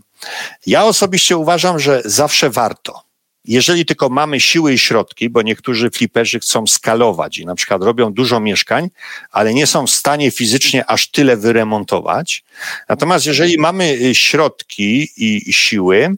[0.65, 3.09] Ja osobiście uważam, że zawsze warto.
[3.45, 8.13] Jeżeli tylko mamy siły i środki, bo niektórzy fliperzy chcą skalować i na przykład robią
[8.13, 8.89] dużo mieszkań,
[9.31, 12.43] ale nie są w stanie fizycznie aż tyle wyremontować.
[12.89, 16.15] Natomiast jeżeli mamy y, środki i siły,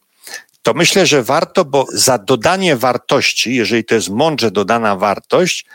[0.62, 5.66] to myślę, że warto, bo za dodanie wartości, jeżeli to jest mądrze dodana wartość,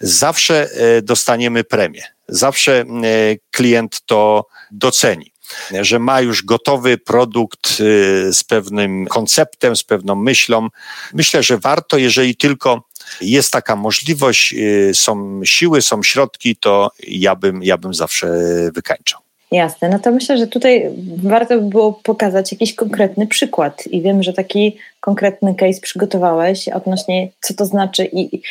[0.00, 0.68] zawsze
[0.98, 2.02] y, dostaniemy premię.
[2.28, 5.33] Zawsze y, klient to doceni
[5.80, 10.68] że ma już gotowy produkt y, z pewnym konceptem, z pewną myślą.
[11.14, 12.82] Myślę, że warto, jeżeli tylko
[13.20, 18.28] jest taka możliwość, y, są siły, są środki, to ja bym, ja bym zawsze
[18.74, 19.20] wykańczał.
[19.52, 24.22] Jasne, no to myślę, że tutaj warto by było pokazać jakiś konkretny przykład i wiem,
[24.22, 28.42] że taki konkretny case przygotowałeś odnośnie co to znaczy i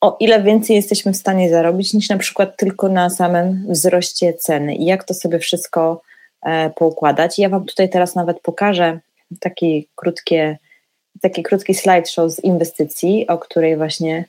[0.00, 4.74] o ile więcej jesteśmy w stanie zarobić niż na przykład tylko na samym wzroście ceny
[4.74, 6.02] i jak to sobie wszystko
[6.42, 7.38] E, poukładać.
[7.38, 9.00] Ja Wam tutaj teraz nawet pokażę
[9.40, 10.58] taki krótkie,
[11.20, 14.24] taki krótki slideshow z inwestycji, o której właśnie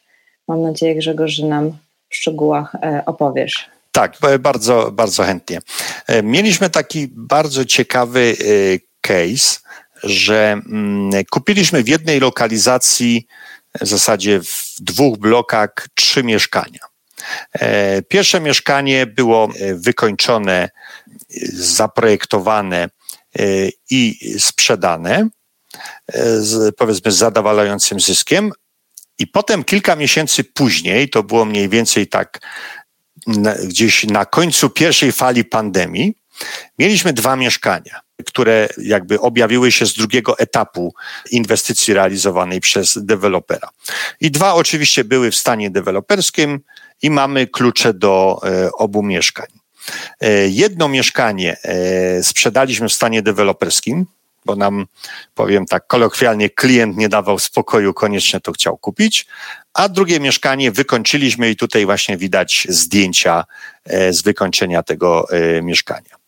[0.47, 1.71] mam nadzieję, Grzegorz, że nam
[2.09, 3.69] w szczegółach e, opowiesz.
[3.91, 5.59] Tak, bardzo, bardzo chętnie.
[6.07, 8.35] E, mieliśmy taki bardzo ciekawy
[9.01, 9.59] case,
[10.03, 13.27] że mm, kupiliśmy w jednej lokalizacji,
[13.81, 16.79] w zasadzie w dwóch blokach, trzy mieszkania.
[18.07, 20.69] Pierwsze mieszkanie było wykończone
[21.53, 22.89] zaprojektowane
[23.39, 23.43] e,
[23.89, 25.29] i sprzedane,
[26.07, 28.51] e, z, powiedzmy, z zadowalającym zyskiem.
[29.19, 32.39] I potem kilka miesięcy później, to było mniej więcej tak
[33.27, 36.13] na, gdzieś na końcu pierwszej fali pandemii,
[36.79, 40.93] mieliśmy dwa mieszkania, które jakby objawiły się z drugiego etapu
[41.31, 43.69] inwestycji realizowanej przez dewelopera.
[44.19, 46.59] I dwa oczywiście były w stanie deweloperskim
[47.01, 49.60] i mamy klucze do e, obu mieszkań.
[50.21, 54.05] E, jedno mieszkanie e, sprzedaliśmy w stanie deweloperskim,
[54.45, 54.85] bo nam,
[55.35, 59.25] powiem tak kolokwialnie, klient nie dawał spokoju, koniecznie to chciał kupić,
[59.73, 63.43] a drugie mieszkanie wykończyliśmy i tutaj właśnie widać zdjęcia
[63.85, 65.27] e, z wykończenia tego
[65.63, 66.21] mieszkania.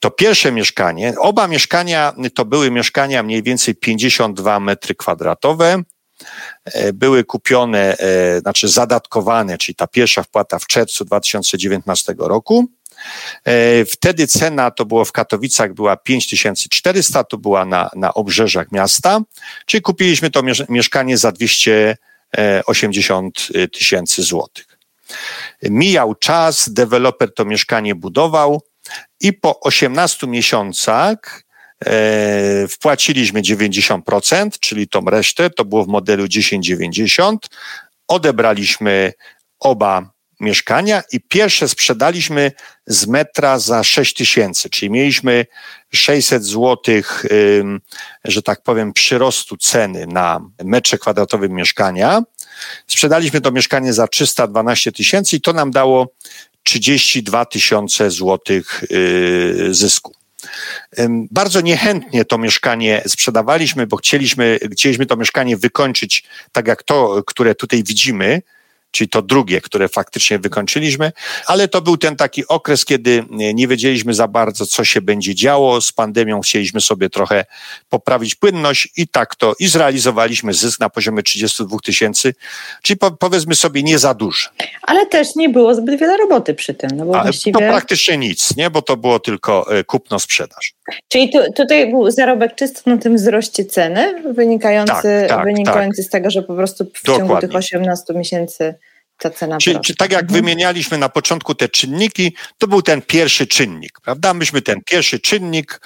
[0.00, 5.82] To pierwsze mieszkanie, oba mieszkania to były mieszkania mniej więcej 52 metry kwadratowe,
[6.94, 7.96] były kupione,
[8.40, 12.68] znaczy zadatkowane, czyli ta pierwsza wpłata w czerwcu 2019 roku.
[13.44, 19.20] E, wtedy cena to było w Katowicach była 5400, to była na, na obrzeżach miasta,
[19.66, 24.78] czyli kupiliśmy to mieszkanie za 280 e, tysięcy złotych.
[25.62, 28.62] Mijał czas, deweloper to mieszkanie budował
[29.20, 31.44] i po 18 miesiącach e,
[32.70, 37.48] wpłaciliśmy 90%, czyli tą resztę, to było w modelu 1090,
[38.08, 39.12] odebraliśmy
[39.60, 42.52] oba mieszkania i pierwsze sprzedaliśmy
[42.86, 45.46] z metra za 6 tysięcy, czyli mieliśmy
[45.94, 47.26] 600 złotych,
[48.24, 52.22] że tak powiem, przyrostu ceny na metrze kwadratowym mieszkania.
[52.86, 56.08] Sprzedaliśmy to mieszkanie za 312 tysięcy i to nam dało
[56.62, 60.23] 32 tysiące złotych y, zysku.
[61.08, 67.54] Bardzo niechętnie to mieszkanie sprzedawaliśmy, bo chcieliśmy, chcieliśmy to mieszkanie wykończyć tak jak to, które
[67.54, 68.42] tutaj widzimy,
[68.94, 71.12] czyli to drugie, które faktycznie wykończyliśmy,
[71.46, 75.80] ale to był ten taki okres, kiedy nie wiedzieliśmy za bardzo, co się będzie działo.
[75.80, 77.44] Z pandemią chcieliśmy sobie trochę
[77.88, 82.34] poprawić płynność i tak to i zrealizowaliśmy zysk na poziomie 32 tysięcy,
[82.82, 84.48] czyli po, powiedzmy sobie nie za duży.
[84.82, 86.90] Ale też nie było zbyt wiele roboty przy tym.
[86.94, 87.52] No bo właściwie...
[87.52, 88.70] To praktycznie nic, nie?
[88.70, 90.74] bo to było tylko e, kupno-sprzedaż.
[91.08, 96.06] Czyli tu, tutaj był zarobek czysto na tym wzroście ceny, wynikający, tak, tak, wynikający tak.
[96.06, 97.28] z tego, że po prostu w Dokładnie.
[97.28, 98.74] ciągu tych 18 miesięcy
[99.18, 100.40] ta cena Czyli, czy tak jak mhm.
[100.40, 104.34] wymienialiśmy na początku te czynniki, to był ten pierwszy czynnik, prawda?
[104.34, 105.80] Myśmy ten pierwszy czynnik,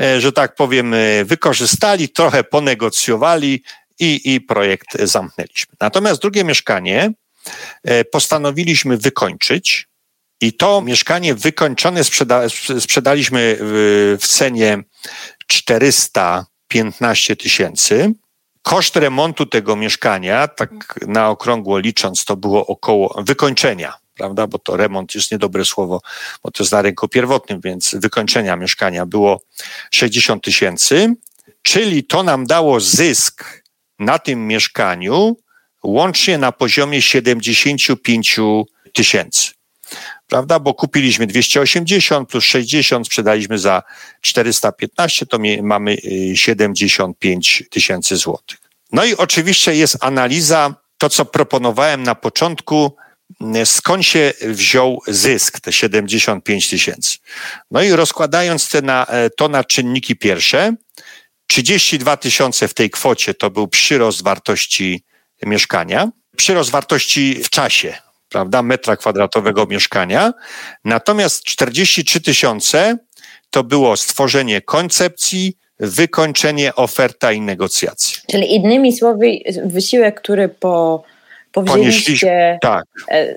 [0.00, 3.62] e, że tak powiem, e, wykorzystali, trochę ponegocjowali
[3.98, 5.74] i, i projekt zamknęliśmy.
[5.80, 7.12] Natomiast drugie mieszkanie
[7.84, 9.88] e, postanowiliśmy wykończyć
[10.40, 12.48] i to mieszkanie wykończone sprzeda
[12.80, 14.78] sprzedaliśmy w, w cenie
[15.46, 18.12] 415 tysięcy.
[18.64, 20.70] Koszt remontu tego mieszkania, tak
[21.06, 24.46] na okrągło licząc, to było około wykończenia, prawda?
[24.46, 26.00] Bo to remont jest niedobre słowo,
[26.42, 29.40] bo to jest na rynku pierwotnym, więc wykończenia mieszkania było
[29.90, 31.14] 60 tysięcy,
[31.62, 33.62] czyli to nam dało zysk
[33.98, 35.36] na tym mieszkaniu
[35.82, 38.36] łącznie na poziomie 75
[38.92, 39.50] tysięcy
[40.28, 40.58] prawda?
[40.58, 43.82] Bo kupiliśmy 280 plus 60, sprzedaliśmy za
[44.20, 45.96] 415, to mamy
[46.34, 48.58] 75 y, tysięcy złotych.
[48.92, 52.96] No i oczywiście jest analiza, to co proponowałem na początku,
[53.56, 57.18] y, skąd się wziął zysk, te 75 tysięcy.
[57.70, 60.74] No i rozkładając te na, e, to na czynniki pierwsze,
[61.46, 65.04] 32 tysiące w tej kwocie to był przyrost wartości
[65.42, 67.94] mieszkania, przyrost wartości w czasie,
[68.34, 70.32] prawda, metra kwadratowego mieszkania.
[70.84, 72.98] Natomiast 43 tysiące
[73.50, 78.22] to było stworzenie koncepcji, wykończenie, oferta i negocjacje.
[78.30, 79.26] Czyli innymi słowy,
[79.64, 81.02] wysiłek, który po
[81.52, 82.84] powzięliście tak.
[83.10, 83.36] E,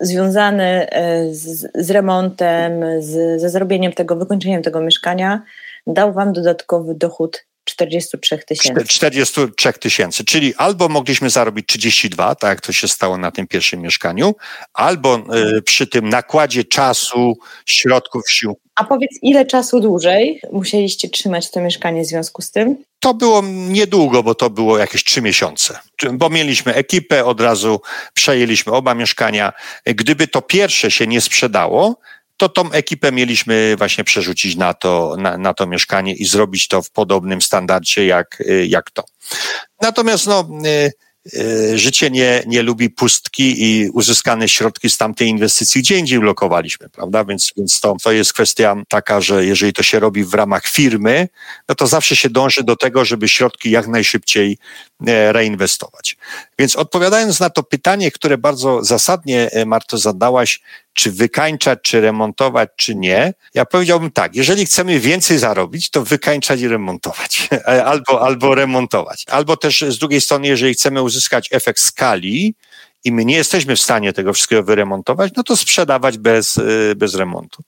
[0.00, 5.42] związany e, z, z remontem, z, ze zrobieniem tego, wykończeniem tego mieszkania,
[5.86, 7.44] dał wam dodatkowy dochód
[7.76, 8.84] 43 tysięcy.
[8.84, 13.80] 43 tysięcy, czyli albo mogliśmy zarobić 32, tak jak to się stało na tym pierwszym
[13.80, 14.34] mieszkaniu,
[14.74, 15.18] albo
[15.58, 18.56] y, przy tym nakładzie czasu, środków, sił.
[18.74, 22.76] A powiedz, ile czasu dłużej musieliście trzymać to mieszkanie w związku z tym?
[23.00, 25.78] To było niedługo, bo to było jakieś trzy miesiące.
[26.12, 27.80] Bo mieliśmy ekipę, od razu
[28.14, 29.52] przejęliśmy oba mieszkania.
[29.84, 31.96] Gdyby to pierwsze się nie sprzedało,
[32.36, 36.82] to tą ekipę mieliśmy właśnie przerzucić na to, na, na to mieszkanie i zrobić to
[36.82, 39.04] w podobnym standardzie jak, jak to.
[39.80, 40.92] Natomiast no, y,
[41.38, 46.88] y, życie nie, nie lubi pustki i uzyskane środki z tamtej inwestycji gdzie indziej ulokowaliśmy,
[46.88, 47.24] prawda?
[47.24, 51.28] Więc, więc to, to jest kwestia taka, że jeżeli to się robi w ramach firmy,
[51.68, 54.58] no to zawsze się dąży do tego, żeby środki jak najszybciej
[55.06, 56.16] reinwestować.
[56.58, 60.60] Więc odpowiadając na to pytanie, które bardzo zasadnie, e, Marto, zadałaś,
[60.92, 63.34] czy wykańczać, czy remontować, czy nie.
[63.54, 67.48] Ja powiedziałbym tak, jeżeli chcemy więcej zarobić, to wykańczać i remontować,
[67.84, 69.24] albo, albo remontować.
[69.30, 72.54] Albo też z drugiej strony, jeżeli chcemy uzyskać efekt skali,
[73.04, 76.60] i my nie jesteśmy w stanie tego wszystkiego wyremontować, no to sprzedawać bez,
[76.96, 77.62] bez remontu.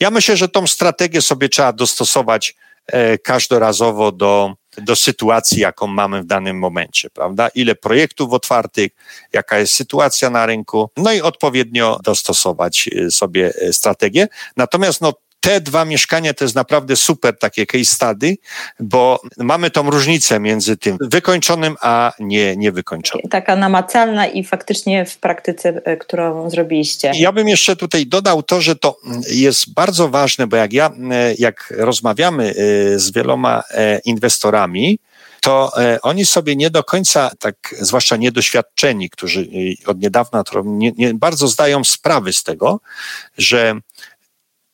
[0.00, 2.54] Ja myślę, że tą strategię sobie trzeba dostosować
[2.86, 7.48] e, każdorazowo do, do sytuacji, jaką mamy w danym momencie, prawda?
[7.48, 8.90] Ile projektów otwartych,
[9.32, 14.28] jaka jest sytuacja na rynku, no i odpowiednio dostosować y, sobie y, strategię.
[14.56, 18.36] Natomiast no, te dwa mieszkania to jest naprawdę super takie case study,
[18.80, 23.28] bo mamy tą różnicę między tym wykończonym, a nie niewykończonym.
[23.28, 27.12] Taka namacalna i faktycznie w praktyce, e, którą zrobiliście.
[27.14, 28.98] Ja bym jeszcze tutaj dodał to, że to
[29.30, 32.54] jest bardzo ważne, bo jak ja, e, jak rozmawiamy e,
[32.98, 33.62] z wieloma
[34.04, 34.98] inwestorami,
[35.40, 35.72] to
[36.02, 39.48] oni sobie nie do końca, tak zwłaszcza niedoświadczeni, którzy
[39.86, 42.80] od niedawna nie, nie bardzo zdają sprawy z tego,
[43.38, 43.74] że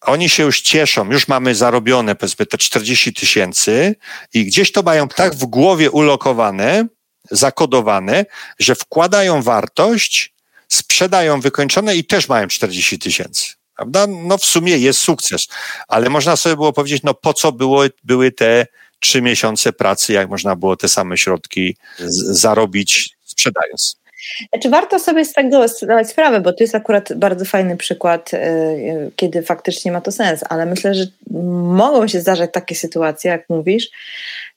[0.02, 3.96] oni się już cieszą, już mamy zarobione powiedzmy te 40 tysięcy
[4.34, 6.86] i gdzieś to mają tak w głowie ulokowane,
[7.30, 8.26] zakodowane,
[8.58, 10.34] że wkładają wartość,
[10.68, 13.44] sprzedają wykończone i też mają 40 tysięcy.
[13.76, 14.06] Prawda?
[14.06, 15.48] No w sumie jest sukces,
[15.88, 18.66] ale można sobie było powiedzieć, no po co było, były te
[19.00, 24.01] trzy miesiące pracy, jak można było te same środki z, zarobić sprzedając.
[24.62, 28.38] Czy warto sobie z tego zdawać sprawę, bo to jest akurat bardzo fajny przykład, y,
[29.16, 31.06] kiedy faktycznie ma to sens, ale myślę, że
[31.64, 33.90] mogą się zdarzać takie sytuacje, jak mówisz,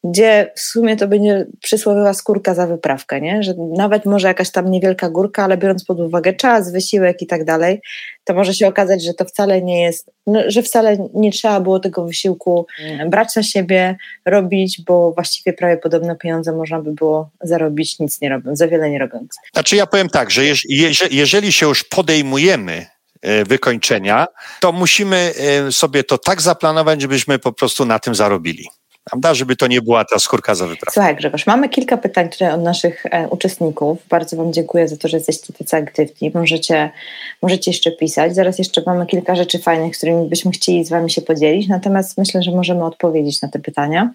[0.04, 3.44] gdzie w sumie to będzie przysłowiowa skórka za wyprawkę, nie?
[3.44, 7.44] że nawet może jakaś tam niewielka górka, ale biorąc pod uwagę czas, wysiłek i tak
[7.44, 7.82] dalej,
[8.24, 11.80] to może się okazać, że to wcale nie jest, no, że wcale nie trzeba było
[11.80, 17.30] tego wysiłku mm, brać na siebie, robić, bo właściwie prawie podobne pieniądze można by było
[17.42, 19.36] zarobić nic nie robiąc, za wiele nie robiąc.
[19.54, 20.42] Znaczy ja powiem tak, że
[21.12, 22.95] jeżeli się już podejmujemy
[23.48, 24.28] wykończenia,
[24.60, 25.34] to musimy
[25.68, 28.70] e, sobie to tak zaplanować, żebyśmy po prostu na tym zarobili
[29.06, 30.92] prawda, żeby to nie była ta skórka za wyprawę.
[30.94, 33.98] Słuchaj Grzegorz, mamy kilka pytań tutaj od naszych e, uczestników.
[34.10, 36.32] Bardzo Wam dziękuję za to, że jesteście tacy aktywni.
[36.34, 36.92] Możecie,
[37.42, 38.36] możecie jeszcze pisać.
[38.36, 42.18] Zaraz jeszcze mamy kilka rzeczy fajnych, z którymi byśmy chcieli z Wami się podzielić, natomiast
[42.18, 44.12] myślę, że możemy odpowiedzieć na te pytania.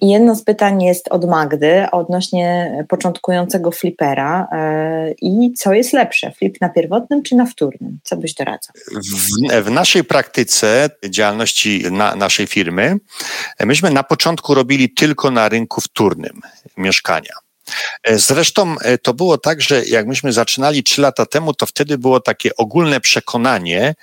[0.00, 6.32] I jedno z pytań jest od Magdy odnośnie początkującego flipera e, i co jest lepsze,
[6.38, 7.98] flip na pierwotnym czy na wtórnym?
[8.02, 8.74] Co byś doradzał?
[9.14, 12.96] W, w naszej praktyce działalności na, naszej firmy
[13.66, 16.40] myśmy na początku robili tylko na rynku wtórnym
[16.76, 17.32] mieszkania.
[18.02, 21.98] E, zresztą e, to było tak, że jak myśmy zaczynali trzy lata temu, to wtedy
[21.98, 23.94] było takie ogólne przekonanie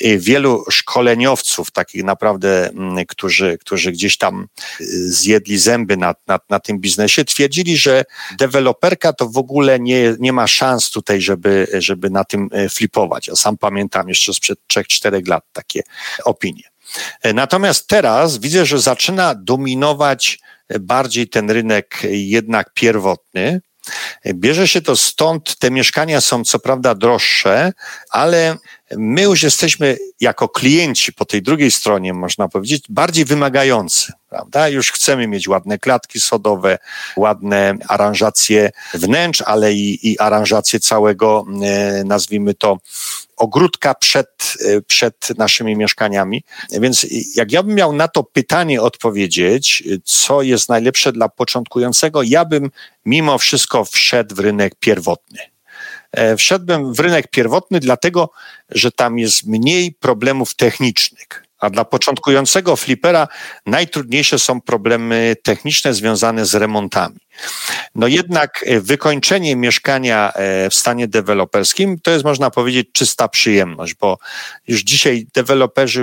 [0.00, 4.46] e, wielu szkoleniowców, takich naprawdę, mm, którzy, którzy gdzieś tam
[5.08, 8.04] zjedli zęby na, na, na tym biznesie, twierdzili, że
[8.38, 13.28] deweloperka to w ogóle nie, nie ma szans tutaj, żeby, żeby na tym flipować.
[13.28, 15.82] Ja sam pamiętam jeszcze sprzed 3-4 lat takie
[16.24, 16.70] opinie.
[17.34, 20.38] Natomiast teraz widzę, że zaczyna dominować
[20.80, 23.60] bardziej ten rynek jednak pierwotny.
[24.34, 27.72] Bierze się to stąd, te mieszkania są co prawda droższe,
[28.10, 28.56] ale
[28.96, 34.68] my już jesteśmy jako klienci po tej drugiej stronie, można powiedzieć, bardziej wymagający, prawda?
[34.68, 36.78] Już chcemy mieć ładne klatki sodowe,
[37.16, 42.78] ładne aranżacje wnętrz, ale i, i aranżację całego, e, nazwijmy to,
[43.40, 46.44] ogródka przed, e, przed naszymi mieszkaniami.
[46.72, 52.44] Więc jak ja bym miał na to pytanie odpowiedzieć, co jest najlepsze dla początkującego, ja
[52.44, 52.70] bym
[53.04, 55.38] mimo wszystko wszedł w rynek pierwotny.
[56.12, 58.30] E, wszedłbym w rynek pierwotny, dlatego
[58.70, 61.49] że tam jest mniej problemów technicznych.
[61.60, 63.28] A dla początkującego flipera
[63.66, 67.20] najtrudniejsze są problemy techniczne związane z remontami.
[67.94, 73.94] No jednak e, wykończenie mieszkania e, w stanie deweloperskim to jest, można powiedzieć, czysta przyjemność,
[73.94, 74.18] bo
[74.68, 76.00] już dzisiaj deweloperzy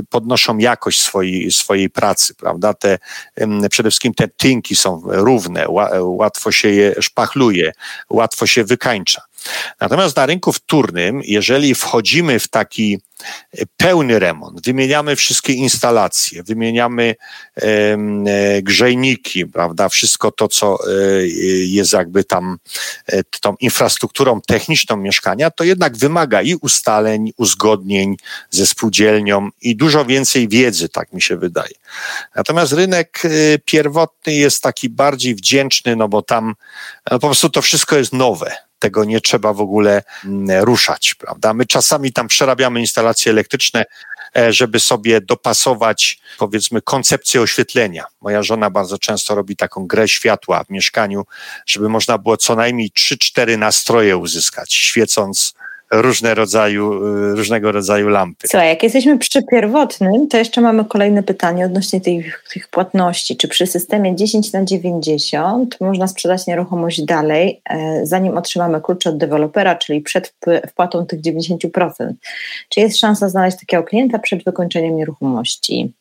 [0.00, 2.74] y, podnoszą jakość swojej, swojej pracy, prawda?
[2.74, 2.98] Te,
[3.70, 5.66] przede wszystkim te tynki są równe,
[6.00, 7.72] łatwo się je szpachluje,
[8.10, 9.22] łatwo się wykańcza.
[9.80, 12.98] Natomiast na rynku wtórnym, jeżeli wchodzimy w taki
[13.52, 17.14] e, pełny remont, wymieniamy wszystkie instalacje, wymieniamy
[17.56, 17.96] e,
[18.62, 21.26] grzejniki, prawda, wszystko to, co e,
[21.66, 22.58] jest jakby tam
[23.40, 28.16] tą infrastrukturą techniczną mieszkania, to jednak wymaga i ustaleń, uzgodnień
[28.50, 31.74] ze spółdzielnią i dużo więcej wiedzy, tak mi się wydaje.
[32.36, 33.22] Natomiast rynek
[33.64, 36.54] pierwotny jest taki bardziej wdzięczny, no bo tam
[37.10, 41.54] no po prostu to wszystko jest nowe tego nie trzeba w ogóle mm, ruszać, prawda?
[41.54, 43.84] My czasami tam przerabiamy instalacje elektryczne,
[44.36, 48.04] e, żeby sobie dopasować, powiedzmy, koncepcję oświetlenia.
[48.20, 51.24] Moja żona bardzo często robi taką grę światła w mieszkaniu,
[51.66, 55.54] żeby można było co najmniej 3-4 nastroje uzyskać, świecąc
[55.92, 58.48] różne rodzaju, y, różnego rodzaju lampy.
[58.48, 63.36] Słuchaj, jak jesteśmy przy pierwotnym, to jeszcze mamy kolejne pytanie odnośnie tych, tych płatności.
[63.36, 69.18] Czy przy systemie 10 na 90 można sprzedać nieruchomość dalej, e, zanim otrzymamy klucze od
[69.18, 70.34] dewelopera, czyli przed
[70.68, 72.14] wpłatą tych 90%?
[72.68, 75.92] Czy jest szansa znaleźć takiego klienta przed wykończeniem nieruchomości?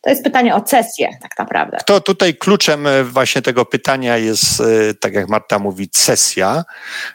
[0.00, 1.78] To jest pytanie o cesję, tak naprawdę.
[1.86, 6.64] To tutaj kluczem e, właśnie tego pytania jest, e, tak jak Marta mówi, cesja,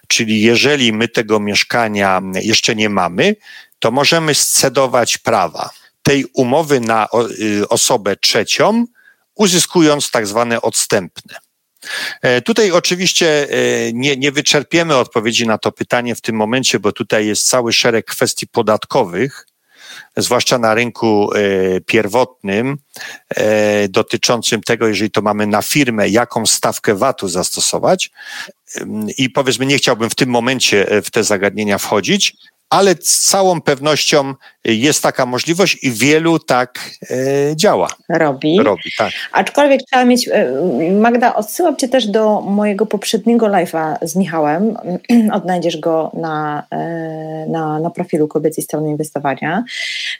[0.07, 3.35] czyli jeżeli my tego mieszkania jeszcze nie mamy,
[3.79, 5.69] to możemy scedować prawa
[6.03, 7.07] tej umowy na
[7.39, 8.85] y, osobę trzecią,
[9.35, 11.35] uzyskując tak zwane odstępne.
[12.21, 13.47] E, tutaj oczywiście
[13.93, 18.05] nie, nie wyczerpiemy odpowiedzi na to pytanie w tym momencie, bo tutaj jest cały szereg
[18.05, 19.48] kwestii podatkowych,
[20.17, 21.39] zwłaszcza na rynku e,
[21.81, 22.77] pierwotnym,
[23.29, 28.11] e, dotyczącym tego, jeżeli to mamy na firmę, jaką stawkę VAT-u zastosować.
[29.17, 32.35] I powiedzmy, nie chciałbym w tym momencie e, w te zagadnienia wchodzić,
[32.69, 34.33] ale z całą pewnością
[34.65, 37.15] jest taka możliwość i wielu tak e,
[37.55, 37.87] działa.
[38.09, 38.59] Robi.
[38.63, 39.11] Robi, tak.
[39.31, 40.53] Aczkolwiek trzeba mieć, e,
[40.91, 44.77] Magda, odsyłam Cię też do mojego poprzedniego live'a z Michałem.
[45.33, 49.63] Odnajdziesz go na, e, na, na profilu kobiecej strony inwestowania,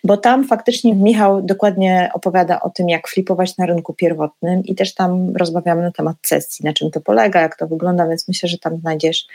[0.04, 4.94] bo tam faktycznie Michał dokładnie opowiada o tym, jak flipować na rynku pierwotnym i też
[4.94, 8.58] tam rozmawiamy na temat sesji, na czym to polega, jak to wygląda, więc myślę, że
[8.58, 9.28] tam znajdziesz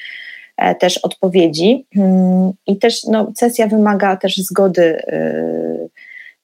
[0.80, 1.86] też odpowiedzi.
[1.96, 5.88] Mm, I też no, sesja wymaga też zgody y,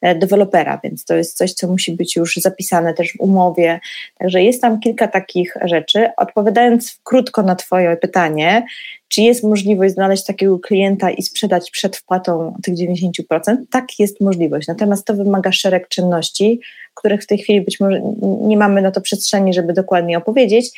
[0.00, 3.80] e, dewelopera, więc to jest coś, co musi być już zapisane też w umowie.
[4.18, 6.10] Także jest tam kilka takich rzeczy.
[6.16, 8.66] Odpowiadając krótko na Twoje pytanie,
[9.10, 13.56] czy jest możliwość znaleźć takiego klienta i sprzedać przed wpłatą tych 90%?
[13.70, 14.68] Tak, jest możliwość.
[14.68, 16.60] Natomiast to wymaga szereg czynności,
[16.94, 18.00] których w tej chwili być może
[18.40, 20.70] nie mamy na to przestrzeni, żeby dokładnie opowiedzieć.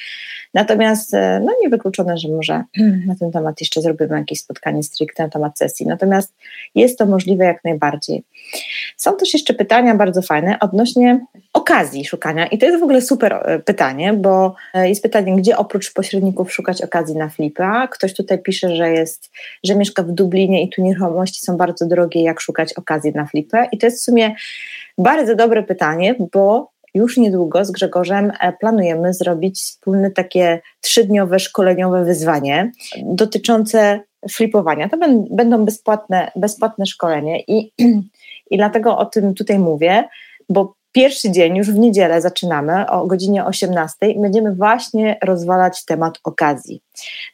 [0.54, 2.64] Natomiast e, no niewykluczone, że może
[3.08, 5.86] na ten temat jeszcze zrobimy jakieś spotkanie stricte na temat sesji.
[5.86, 6.34] Natomiast
[6.74, 8.22] jest to możliwe jak najbardziej.
[8.96, 11.20] Są też jeszcze pytania bardzo fajne odnośnie
[11.52, 15.56] okazji szukania i to jest w ogóle super e, pytanie, bo e, jest pytanie, gdzie
[15.56, 17.88] oprócz pośredników szukać okazji na flipa.
[17.88, 19.30] Ktoś tutaj pisze, że jest,
[19.64, 23.68] że mieszka w Dublinie i tu nieruchomości są bardzo drogie, jak szukać okazji na flipę
[23.72, 24.34] i to jest w sumie
[24.98, 32.04] bardzo dobre pytanie, bo już niedługo z Grzegorzem e, planujemy zrobić wspólne takie trzydniowe szkoleniowe
[32.04, 34.00] wyzwanie dotyczące
[34.30, 34.88] flipowania.
[34.88, 34.98] To
[35.30, 37.72] będą bezpłatne, bezpłatne szkolenie i,
[38.50, 40.04] i dlatego o tym tutaj mówię,
[40.48, 46.18] bo Pierwszy dzień, już w niedzielę zaczynamy o godzinie 18 i będziemy właśnie rozwalać temat
[46.24, 46.80] okazji.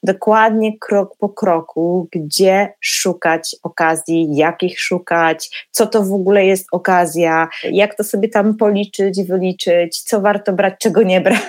[0.03, 7.49] Dokładnie krok po kroku, gdzie szukać okazji, jakich szukać, co to w ogóle jest okazja,
[7.71, 11.41] jak to sobie tam policzyć, wyliczyć, co warto brać, czego nie brać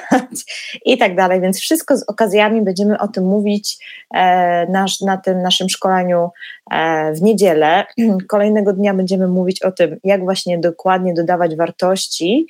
[0.86, 1.42] i tak dalej.
[1.42, 3.78] Więc wszystko z okazjami będziemy o tym mówić
[4.14, 6.30] e, nasz, na tym naszym szkoleniu
[6.72, 7.86] e, w niedzielę.
[8.28, 12.48] Kolejnego dnia będziemy mówić o tym, jak właśnie dokładnie dodawać wartości,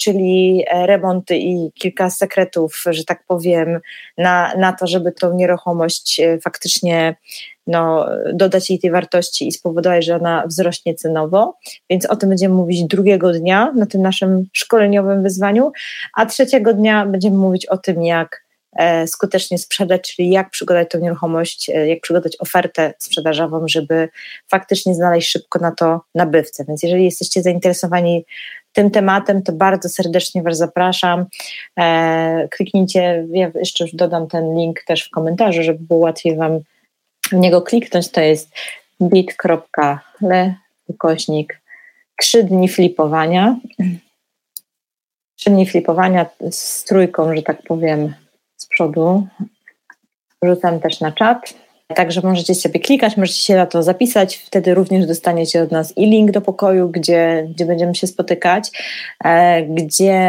[0.00, 3.80] czyli remonty i kilka sekretów, że tak powiem,
[4.18, 7.16] na, na to, żeby tą nieruchomość e, faktycznie
[7.66, 11.58] no, dodać jej tej wartości i spowodować, że ona wzrośnie cenowo.
[11.90, 15.72] Więc o tym będziemy mówić drugiego dnia na tym naszym szkoleniowym wyzwaniu,
[16.14, 18.44] a trzeciego dnia będziemy mówić o tym, jak
[18.76, 24.08] e, skutecznie sprzedać, czyli jak przygotować tą nieruchomość, e, jak przygotować ofertę sprzedażową, żeby
[24.50, 26.64] faktycznie znaleźć szybko na to nabywcę.
[26.68, 28.24] Więc jeżeli jesteście zainteresowani
[28.72, 31.26] tym tematem, to bardzo serdecznie Was zapraszam.
[31.78, 36.60] E, kliknijcie, ja jeszcze już dodam ten link też w komentarzu, żeby było łatwiej Wam
[37.30, 38.10] w niego kliknąć.
[38.10, 38.50] To jest
[39.00, 40.54] bit.ly
[40.86, 41.60] ukośnik
[42.16, 43.56] 3 dni flipowania.
[45.36, 48.14] 3 dni flipowania z trójką, że tak powiem,
[48.56, 49.26] z przodu.
[50.42, 51.54] Rzucam też na czat.
[51.92, 56.06] Także możecie sobie klikać, możecie się na to zapisać, wtedy również dostaniecie od nas i
[56.06, 58.70] link do pokoju, gdzie, gdzie będziemy się spotykać,
[59.24, 60.20] e, gdzie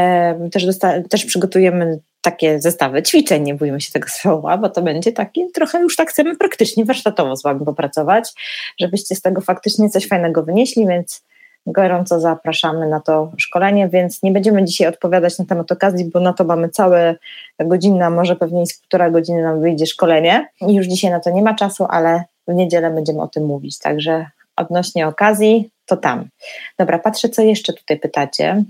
[0.51, 5.11] też, dosta- też przygotujemy takie zestawy ćwiczeń, nie bójmy się tego słowa, bo to będzie
[5.11, 8.33] taki trochę już tak chcemy praktycznie, warsztatowo z Wami popracować,
[8.79, 11.23] żebyście z tego faktycznie coś fajnego wynieśli, więc
[11.65, 16.33] gorąco zapraszamy na to szkolenie, więc nie będziemy dzisiaj odpowiadać na temat okazji, bo na
[16.33, 17.15] to mamy całe
[17.59, 21.41] godzina, może pewnie z półtora godziny nam wyjdzie szkolenie i już dzisiaj na to nie
[21.41, 26.29] ma czasu, ale w niedzielę będziemy o tym mówić, także odnośnie okazji to tam.
[26.79, 28.63] Dobra, patrzę co jeszcze tutaj pytacie.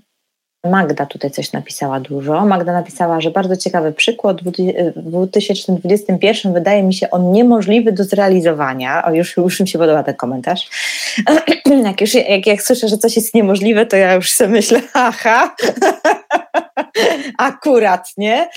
[0.71, 2.45] Magda tutaj coś napisała dużo.
[2.45, 4.41] Magda napisała, że bardzo ciekawy przykład.
[4.95, 9.05] W 2021 wydaje mi się on niemożliwy do zrealizowania.
[9.05, 10.69] O, już, już mi się podoba ten komentarz.
[11.85, 15.55] jak, już, jak, jak słyszę, że coś jest niemożliwe, to ja już sobie myślę, aha,
[17.37, 18.49] akurat, nie?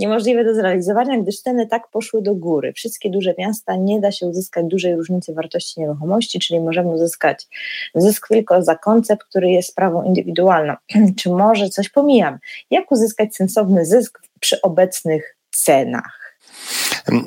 [0.00, 2.72] Niemożliwe do zrealizowania, gdyż ceny tak poszły do góry.
[2.72, 7.46] Wszystkie duże miasta nie da się uzyskać dużej różnicy wartości nieruchomości, czyli możemy uzyskać
[7.94, 10.74] zysk tylko za koncept, który jest sprawą indywidualną.
[11.18, 12.38] Czy może coś pomijam?
[12.70, 16.23] Jak uzyskać sensowny zysk przy obecnych cenach?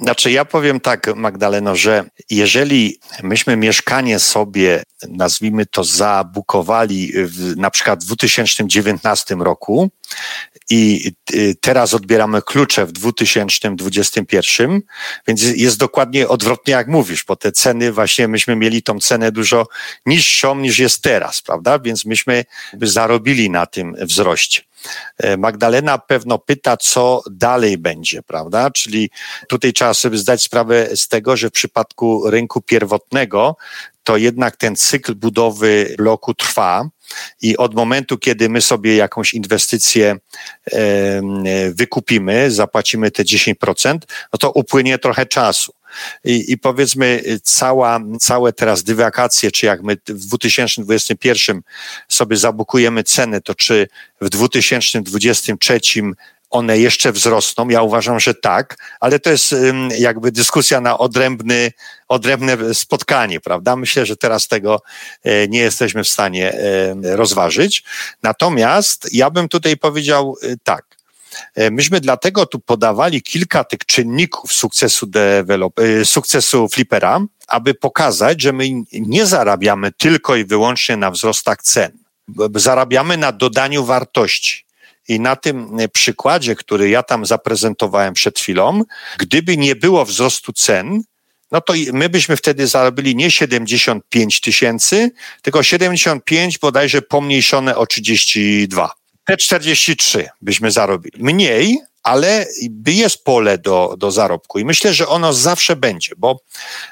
[0.01, 7.71] Znaczy, ja powiem tak, Magdaleno, że jeżeli myśmy mieszkanie sobie, nazwijmy to, zabukowali w, na
[7.71, 9.89] przykład w 2019 roku
[10.69, 14.81] i y, teraz odbieramy klucze w 2021,
[15.27, 19.67] więc jest dokładnie odwrotnie jak mówisz, bo te ceny właśnie myśmy mieli tą cenę dużo
[20.05, 21.79] niższą niż jest teraz, prawda?
[21.79, 22.45] Więc myśmy
[22.81, 24.61] zarobili na tym wzroście.
[25.17, 28.71] E, Magdalena pewno pyta, co dalej będzie, prawda?
[28.71, 29.09] Czyli
[29.47, 33.55] tutaj trzeba sobie zdać sprawę z tego, że w przypadku rynku pierwotnego
[34.03, 36.89] to jednak ten cykl budowy bloku trwa
[37.41, 40.17] i od momentu, kiedy my sobie jakąś inwestycję
[41.71, 43.97] wykupimy, zapłacimy te 10%,
[44.33, 45.73] no to upłynie trochę czasu.
[46.23, 51.61] I, I, powiedzmy, cała, całe teraz dywakacje, czy jak my w 2021
[52.07, 53.87] sobie zabukujemy ceny, to czy
[54.21, 55.79] w 2023
[56.49, 57.69] one jeszcze wzrosną?
[57.69, 59.55] Ja uważam, że tak, ale to jest
[59.97, 61.71] jakby dyskusja na odrębny,
[62.07, 63.75] odrębne spotkanie, prawda?
[63.75, 64.81] Myślę, że teraz tego
[65.23, 67.83] e, nie jesteśmy w stanie e, rozważyć.
[68.23, 70.96] Natomiast ja bym tutaj powiedział e, tak.
[71.71, 75.73] Myśmy dlatego tu podawali kilka tych czynników sukcesu, develop,
[76.03, 81.91] sukcesu flipera, aby pokazać, że my nie zarabiamy tylko i wyłącznie na wzrostach cen
[82.55, 84.65] Zarabiamy na dodaniu wartości.
[85.07, 88.83] I na tym przykładzie, który ja tam zaprezentowałem przed chwilą,
[89.19, 91.03] gdyby nie było wzrostu cen,
[91.51, 95.11] no to my byśmy wtedy zarobili nie 75 tysięcy,
[95.41, 98.91] tylko 75 bodajże pomniejszone o 32.
[99.27, 101.23] Te 43 byśmy zarobili.
[101.23, 102.45] Mniej, ale
[102.85, 106.39] jest pole do, do zarobku i myślę, że ono zawsze będzie, bo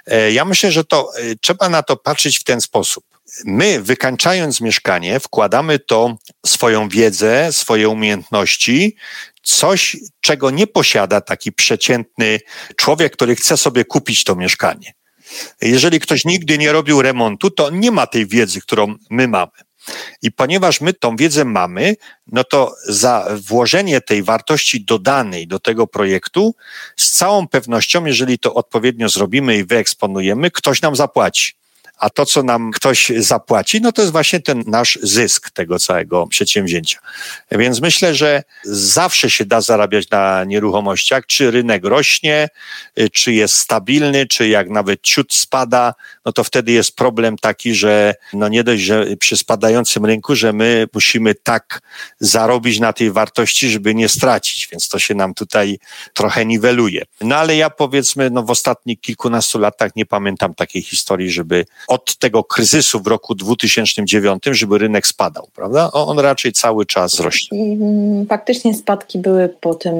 [0.05, 3.03] e, ja myślę, że to e, trzeba na to patrzeć w ten sposób.
[3.45, 8.95] My, wykańczając mieszkanie, wkładamy to swoją wiedzę, swoje umiejętności,
[9.43, 12.39] coś, czego nie posiada taki przeciętny
[12.75, 14.93] człowiek, który chce sobie kupić to mieszkanie.
[15.61, 19.51] Jeżeli ktoś nigdy nie robił remontu, to nie ma tej wiedzy, którą my mamy.
[20.21, 21.95] I ponieważ my tą wiedzę mamy,
[22.27, 26.55] no to za włożenie tej wartości dodanej do tego projektu,
[26.95, 31.53] z całą pewnością, jeżeli to odpowiednio zrobimy i wyeksponujemy, ktoś nam zapłaci
[31.97, 36.27] a to, co nam ktoś zapłaci, no to jest właśnie ten nasz zysk tego całego
[36.27, 36.99] przedsięwzięcia.
[37.51, 42.49] Więc myślę, że zawsze się da zarabiać na nieruchomościach, czy rynek rośnie,
[43.11, 45.93] czy jest stabilny, czy jak nawet ciut spada,
[46.25, 50.53] no to wtedy jest problem taki, że no nie dość, że przy spadającym rynku, że
[50.53, 51.81] my musimy tak
[52.19, 55.79] zarobić na tej wartości, żeby nie stracić, więc to się nam tutaj
[56.13, 57.03] trochę niweluje.
[57.21, 62.17] No ale ja powiedzmy, no w ostatnich kilkunastu latach nie pamiętam takiej historii, żeby od
[62.17, 65.91] tego kryzysu w roku 2009, żeby rynek spadał, prawda?
[65.91, 67.61] On raczej cały czas rośnie.
[67.61, 69.95] Mm, faktycznie spadki były po tym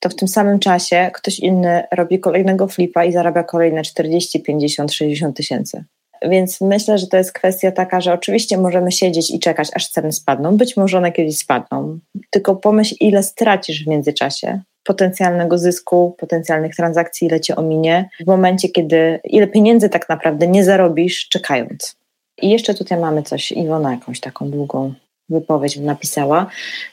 [0.00, 4.92] to w tym samym czasie ktoś inny robi kolejnego flipa i zarabia kolejne 40, 50,
[4.92, 5.84] 60 tysięcy.
[6.22, 10.12] Więc myślę, że to jest kwestia taka, że oczywiście możemy siedzieć i czekać, aż ceny
[10.12, 10.56] spadną.
[10.56, 11.98] Być może one kiedyś spadną.
[12.30, 18.68] Tylko pomyśl, ile stracisz w międzyczasie potencjalnego zysku, potencjalnych transakcji, ile cię ominie, w momencie,
[18.68, 21.97] kiedy ile pieniędzy tak naprawdę nie zarobisz, czekając.
[22.42, 24.94] I jeszcze tutaj mamy coś, Iwona jakąś taką długą
[25.30, 26.46] wypowiedź napisała.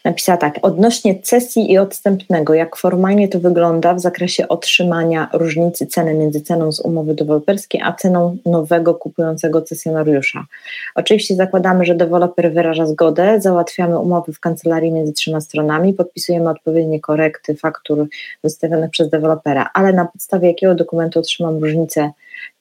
[0.03, 6.13] Napisała tak, odnośnie cesji i odstępnego, jak formalnie to wygląda w zakresie otrzymania różnicy ceny
[6.13, 10.45] między ceną z umowy deweloperskiej, a ceną nowego kupującego cesjonariusza.
[10.95, 16.99] Oczywiście zakładamy, że deweloper wyraża zgodę, załatwiamy umowy w kancelarii między trzema stronami, podpisujemy odpowiednie
[16.99, 18.07] korekty faktur
[18.43, 22.11] wystawionych przez dewelopera, ale na podstawie jakiego dokumentu otrzymam różnicę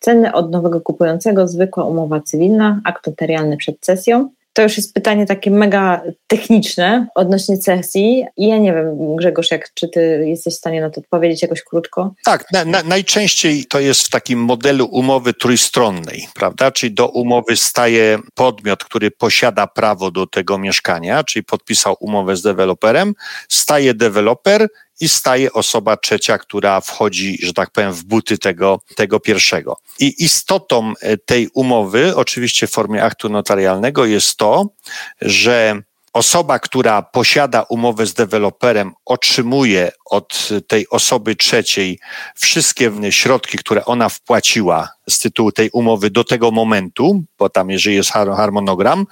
[0.00, 5.26] ceny od nowego kupującego, zwykła umowa cywilna, akt notarialny przed cesją, to już jest pytanie
[5.26, 8.24] takie mega techniczne odnośnie sesji.
[8.36, 11.62] I ja nie wiem, Grzegorz, jak, czy ty jesteś w stanie na to odpowiedzieć jakoś
[11.62, 12.14] krótko?
[12.24, 16.70] Tak, na, na, najczęściej to jest w takim modelu umowy trójstronnej, prawda?
[16.70, 22.42] Czyli do umowy staje podmiot, który posiada prawo do tego mieszkania, czyli podpisał umowę z
[22.42, 23.14] deweloperem,
[23.48, 24.68] staje deweloper,
[25.00, 29.76] i staje osoba trzecia, która wchodzi, że tak powiem, w buty tego, tego pierwszego.
[30.00, 34.66] I istotą e, tej umowy, oczywiście w formie aktu notarialnego, jest to,
[35.20, 35.82] że
[36.12, 41.98] osoba, która posiada umowę z deweloperem, otrzymuje od tej osoby trzeciej
[42.36, 47.96] wszystkie środki, które ona wpłaciła z tytułu tej umowy do tego momentu, bo tam jeżeli
[47.96, 49.06] jest harmonogram,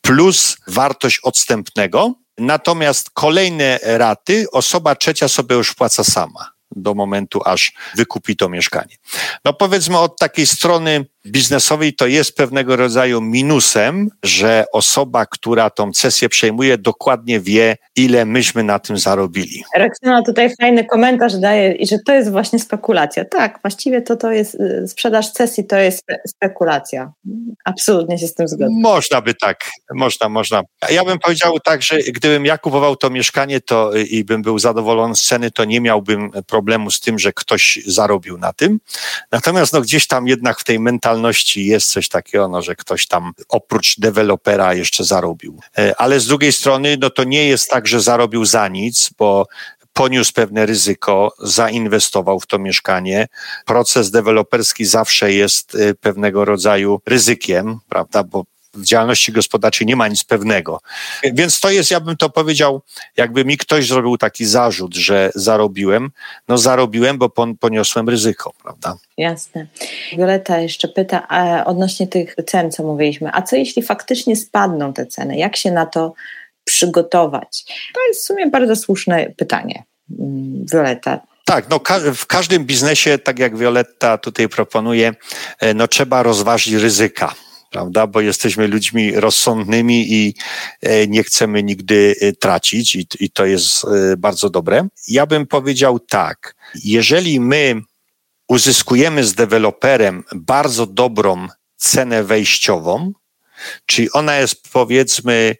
[0.00, 7.72] plus wartość odstępnego, Natomiast kolejne raty osoba trzecia sobie już płaca sama do momentu, aż
[7.94, 8.96] wykupi to mieszkanie.
[9.44, 15.94] No powiedzmy od takiej strony biznesowej to jest pewnego rodzaju minusem, że osoba, która tą
[15.94, 19.64] sesję przejmuje, dokładnie wie, ile myśmy na tym zarobili.
[19.76, 23.24] Reksyna tutaj fajny komentarz daje, i że to jest właśnie spekulacja.
[23.24, 27.12] Tak, właściwie to, to jest y, sprzedaż sesji, to jest spekulacja.
[27.64, 28.70] Absolutnie się z tym zgodzę.
[28.70, 30.62] Można by tak, można, można.
[30.90, 34.58] Ja bym powiedział tak, że gdybym ja kupował to mieszkanie to y, i bym był
[34.58, 38.80] zadowolony z ceny, to nie miałbym problemu z tym, że ktoś zarobił na tym.
[39.32, 43.06] Natomiast no, gdzieś tam jednak w tej mentalności mentalności jest coś takiego, no, że ktoś
[43.06, 45.60] tam oprócz dewelopera jeszcze zarobił.
[45.78, 49.46] E, ale z drugiej strony, no to nie jest tak, że zarobił za nic, bo
[49.92, 53.28] poniósł pewne ryzyko, zainwestował w to mieszkanie.
[53.66, 58.44] Proces deweloperski zawsze jest e, pewnego rodzaju ryzykiem, prawda, bo
[58.76, 60.80] w działalności gospodarczej nie ma nic pewnego.
[61.32, 62.82] Więc to jest, ja bym to powiedział,
[63.16, 66.10] jakby mi ktoś zrobił taki zarzut, że zarobiłem,
[66.48, 68.96] no zarobiłem, bo poniosłem ryzyko, prawda?
[69.18, 69.66] Jasne.
[70.12, 71.28] Violeta jeszcze pyta
[71.64, 73.30] odnośnie tych cen, co mówiliśmy.
[73.32, 75.36] A co jeśli faktycznie spadną te ceny?
[75.36, 76.14] Jak się na to
[76.64, 77.64] przygotować?
[77.94, 79.84] To jest w sumie bardzo słuszne pytanie,
[80.18, 81.20] mm, Violeta.
[81.44, 81.80] Tak, no
[82.14, 85.14] w każdym biznesie, tak jak Violetta tutaj proponuje,
[85.60, 87.34] e, no trzeba rozważyć ryzyka
[87.70, 88.06] prawda?
[88.06, 90.34] Bo jesteśmy ludźmi rozsądnymi i
[90.80, 93.86] e, nie chcemy nigdy e, tracić i, i to jest
[94.18, 94.88] bardzo dobre.
[95.08, 96.54] Ja bym powiedział tak,
[96.84, 97.80] jeżeli my
[98.48, 103.12] uzyskujemy z deweloperem bardzo dobrą cenę wejściową,
[103.86, 105.56] czyli ona jest powiedzmy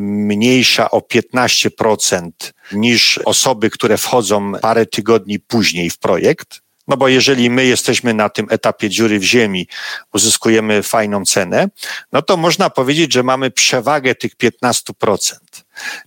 [0.00, 2.30] mniejsza o 15%
[2.72, 6.60] niż osoby, które wchodzą parę tygodni później w projekt.
[6.88, 9.68] No bo jeżeli my jesteśmy na tym etapie dziury w ziemi,
[10.14, 11.68] uzyskujemy fajną cenę,
[12.12, 15.34] no to można powiedzieć, że mamy przewagę tych 15%.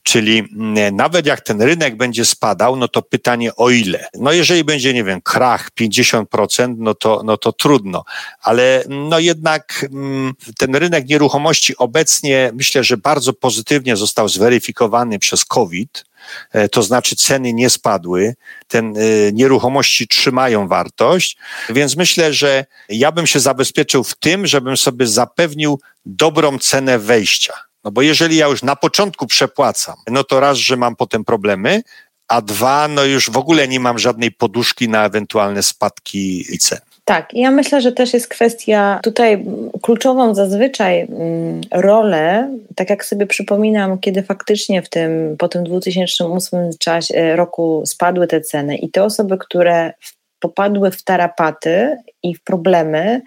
[0.03, 4.07] Czyli mm, nawet jak ten rynek będzie spadał, no to pytanie o ile.
[4.13, 8.03] No jeżeli będzie, nie wiem, krach 50%, no to, no to trudno.
[8.41, 15.45] Ale no jednak mm, ten rynek nieruchomości obecnie myślę, że bardzo pozytywnie został zweryfikowany przez
[15.45, 16.10] COVID.
[16.51, 18.35] E, to znaczy ceny nie spadły,
[18.67, 21.37] ten e, nieruchomości trzymają wartość,
[21.69, 27.53] więc myślę, że ja bym się zabezpieczył w tym, żebym sobie zapewnił dobrą cenę wejścia.
[27.83, 31.81] No bo jeżeli ja już na początku przepłacam, no to raz, że mam potem problemy,
[32.27, 36.79] a dwa, no już w ogóle nie mam żadnej poduszki na ewentualne spadki i cen.
[37.11, 39.45] Tak, ja myślę, że też jest kwestia tutaj
[39.81, 46.69] kluczową zazwyczaj mm, rolę, tak jak sobie przypominam, kiedy faktycznie w tym po tym 2008
[46.79, 49.93] czasie, e, roku spadły te ceny i te osoby, które
[50.39, 53.21] popadły w tarapaty i w problemy,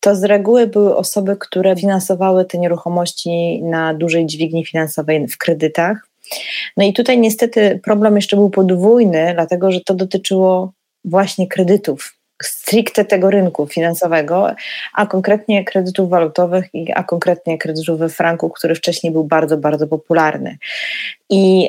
[0.00, 6.08] to z reguły były osoby, które finansowały te nieruchomości na dużej dźwigni finansowej w kredytach.
[6.76, 10.72] No i tutaj niestety problem jeszcze był podwójny, dlatego że to dotyczyło
[11.04, 14.54] właśnie kredytów stricte tego rynku finansowego,
[14.94, 16.64] a konkretnie kredytów walutowych,
[16.94, 20.58] a konkretnie kredytów we franku, który wcześniej był bardzo, bardzo popularny.
[21.30, 21.68] I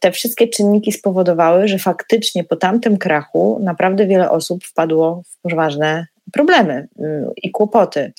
[0.00, 6.06] te wszystkie czynniki spowodowały, że faktycznie po tamtym krachu naprawdę wiele osób wpadło w poważne
[6.32, 7.04] problemy y,
[7.36, 8.12] i kłopoty.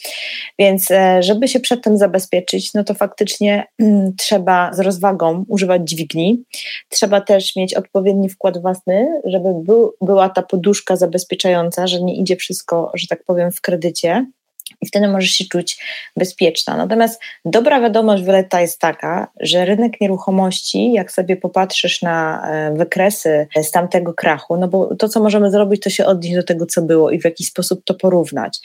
[0.59, 5.89] Więc e, żeby się przed tym zabezpieczyć, no to faktycznie mm, trzeba z rozwagą używać
[5.89, 6.43] dźwigni.
[6.89, 12.35] Trzeba też mieć odpowiedni wkład własny, żeby był, była ta poduszka zabezpieczająca, że nie idzie
[12.35, 14.25] wszystko, że tak powiem, w kredycie
[14.81, 15.79] i wtedy możesz się czuć
[16.17, 16.77] bezpieczna.
[16.77, 23.47] Natomiast dobra wiadomość Violetta jest taka, że rynek nieruchomości, jak sobie popatrzysz na e, wykresy
[23.63, 26.81] z tamtego krachu, no bo to, co możemy zrobić, to się odnieść do tego, co
[26.81, 28.59] było i w jakiś sposób to porównać.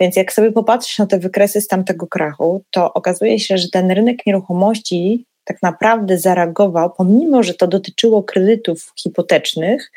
[0.00, 3.90] Więc jak sobie popatrzysz na te wykresy z tamtego krachu, to okazuje się, że ten
[3.90, 9.92] rynek nieruchomości tak naprawdę zareagował, pomimo że to dotyczyło kredytów hipotecznych,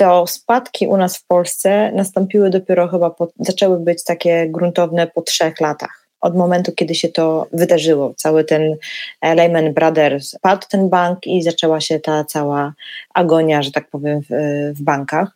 [0.00, 5.22] to spadki u nas w Polsce nastąpiły dopiero chyba, po, zaczęły być takie gruntowne po
[5.22, 6.06] trzech latach.
[6.20, 8.76] Od momentu, kiedy się to wydarzyło, cały ten
[9.20, 12.74] e, Lehman Brothers padł ten bank i zaczęła się ta cała
[13.14, 14.26] agonia, że tak powiem, w,
[14.74, 15.28] w bankach.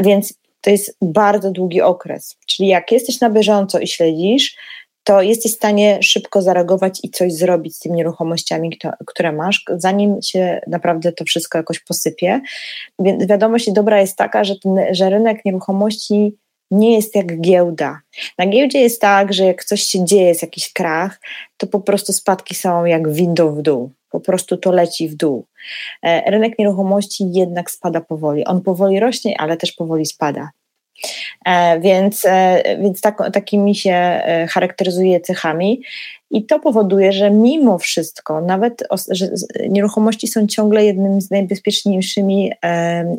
[0.00, 2.36] Więc to jest bardzo długi okres.
[2.46, 4.56] Czyli jak jesteś na bieżąco i śledzisz,
[5.06, 10.22] to jesteś w stanie szybko zareagować i coś zrobić z tymi nieruchomościami, które masz, zanim
[10.22, 12.40] się naprawdę to wszystko jakoś posypie.
[12.98, 16.36] Więc wiadomość dobra jest taka, że, ten, że rynek nieruchomości
[16.70, 18.00] nie jest jak giełda.
[18.38, 21.20] Na giełdzie jest tak, że jak coś się dzieje, jest jakiś krach,
[21.56, 23.90] to po prostu spadki są jak windą w dół.
[24.10, 25.46] Po prostu to leci w dół.
[26.02, 28.44] E, rynek nieruchomości jednak spada powoli.
[28.44, 30.50] On powoli rośnie, ale też powoli spada.
[31.46, 35.82] E, więc, e, więc tak, takimi się e, charakteryzuje cechami.
[36.30, 39.28] I to powoduje, że mimo wszystko, nawet że
[39.68, 42.52] nieruchomości są ciągle jednym z najbezpieczniejszymi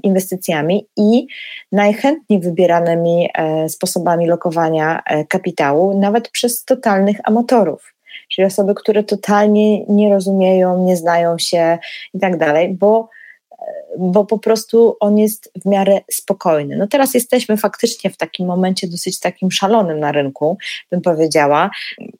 [0.04, 1.28] inwestycjami i
[1.72, 3.30] najchętniej wybieranymi
[3.68, 7.94] sposobami lokowania kapitału, nawet przez totalnych amatorów
[8.30, 11.78] czyli osoby, które totalnie nie rozumieją, nie znają się
[12.14, 13.10] i tak dalej, bo
[13.98, 16.78] bo po prostu on jest w miarę spokojny.
[16.78, 20.58] No teraz jesteśmy faktycznie w takim momencie dosyć takim szalonym na rynku,
[20.92, 21.70] bym powiedziała.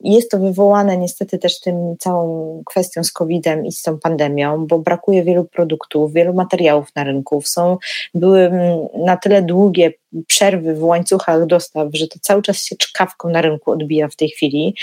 [0.00, 4.78] Jest to wywołane niestety też tym całą kwestią z COVID-em i z tą pandemią, bo
[4.78, 7.42] brakuje wielu produktów, wielu materiałów na rynku.
[7.44, 7.78] Są,
[8.14, 8.50] były
[8.96, 9.92] na tyle długie
[10.26, 14.28] przerwy w łańcuchach dostaw, że to cały czas się czkawką na rynku odbija w tej
[14.28, 14.74] chwili.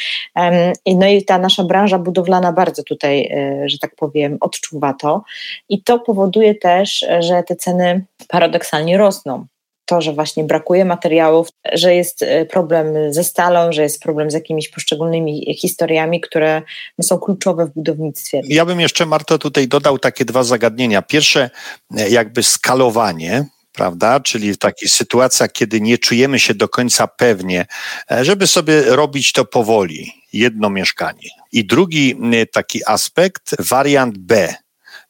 [0.86, 5.24] No i ta nasza branża budowlana bardzo tutaj, e, że tak powiem, odczuwa to.
[5.70, 6.85] I to powoduje też,
[7.20, 9.46] że te ceny paradoksalnie rosną
[9.86, 14.34] to, że właśnie brakuje materiałów, że jest e, problem ze stalą, że jest problem z
[14.34, 16.62] jakimiś poszczególnymi historiami, które
[17.02, 18.42] są kluczowe w budownictwie.
[18.48, 21.02] Ja bym jeszcze, Marto, tutaj dodał takie dwa zagadnienia.
[21.02, 21.50] Pierwsze,
[21.98, 24.20] e, jakby skalowanie, prawda?
[24.20, 27.66] Czyli w takich sytuacjach, kiedy nie czujemy się do końca pewnie,
[28.12, 30.12] e, żeby sobie robić to powoli.
[30.34, 31.30] jedno mieszkanie.
[31.52, 32.16] I drugi
[32.54, 34.56] taki aspekt, wariant B,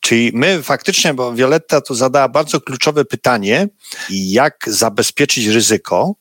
[0.05, 3.67] Czyli my faktycznie, bo Violetta tu zadała bardzo kluczowe pytanie,
[4.09, 6.15] jak zabezpieczyć ryzyko,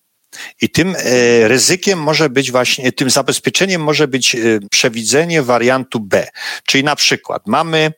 [0.61, 4.39] i tym e, ryzykiem może być właśnie, tym zabezpieczeniem może być e,
[4.71, 6.29] przewidzenie wariantu B.
[6.67, 7.93] Czyli na przykład mamy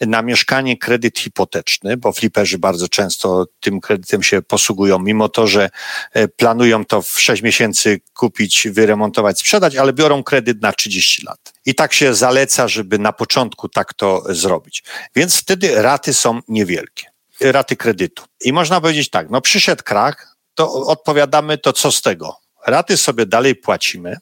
[0.00, 5.70] na mieszkanie kredyt hipoteczny, bo fliperzy bardzo często tym kredytem się posługują, mimo to, że
[6.12, 11.52] e, planują to w 6 miesięcy kupić, wyremontować, sprzedać, ale biorą kredyt na 30 lat.
[11.66, 14.84] I tak się zaleca, żeby na początku tak to zrobić.
[15.16, 17.06] Więc wtedy raty są niewielkie.
[17.40, 18.24] Raty kredytu.
[18.44, 22.36] I można powiedzieć tak, no przyszedł krach, to odpowiadamy, to co z tego?
[22.66, 24.16] Raty sobie dalej płacimy,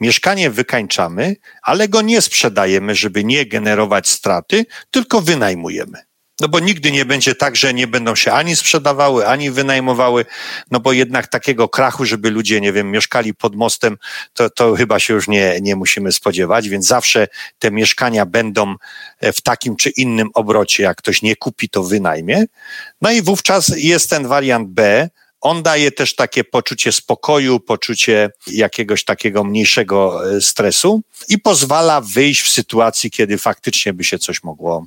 [0.00, 6.10] Mieszkanie wykańczamy, ale go nie sprzedajemy, żeby nie generować straty, tylko wynajmujemy.
[6.40, 10.24] No bo nigdy nie będzie tak, że nie będą się ani sprzedawały, ani wynajmowały,
[10.70, 13.96] no bo jednak takiego krachu, żeby ludzie, nie wiem, mieszkali pod mostem,
[14.32, 18.74] to, to chyba się już nie, nie musimy spodziewać, więc zawsze te mieszkania będą
[19.22, 22.44] w takim czy innym obrocie, jak ktoś nie kupi, to wynajmie.
[23.02, 25.08] No i wówczas jest ten wariant B,
[25.40, 32.40] on daje też takie poczucie spokoju, poczucie jakiegoś takiego mniejszego e, stresu i pozwala wyjść
[32.42, 34.86] w sytuacji, kiedy faktycznie by się coś mogło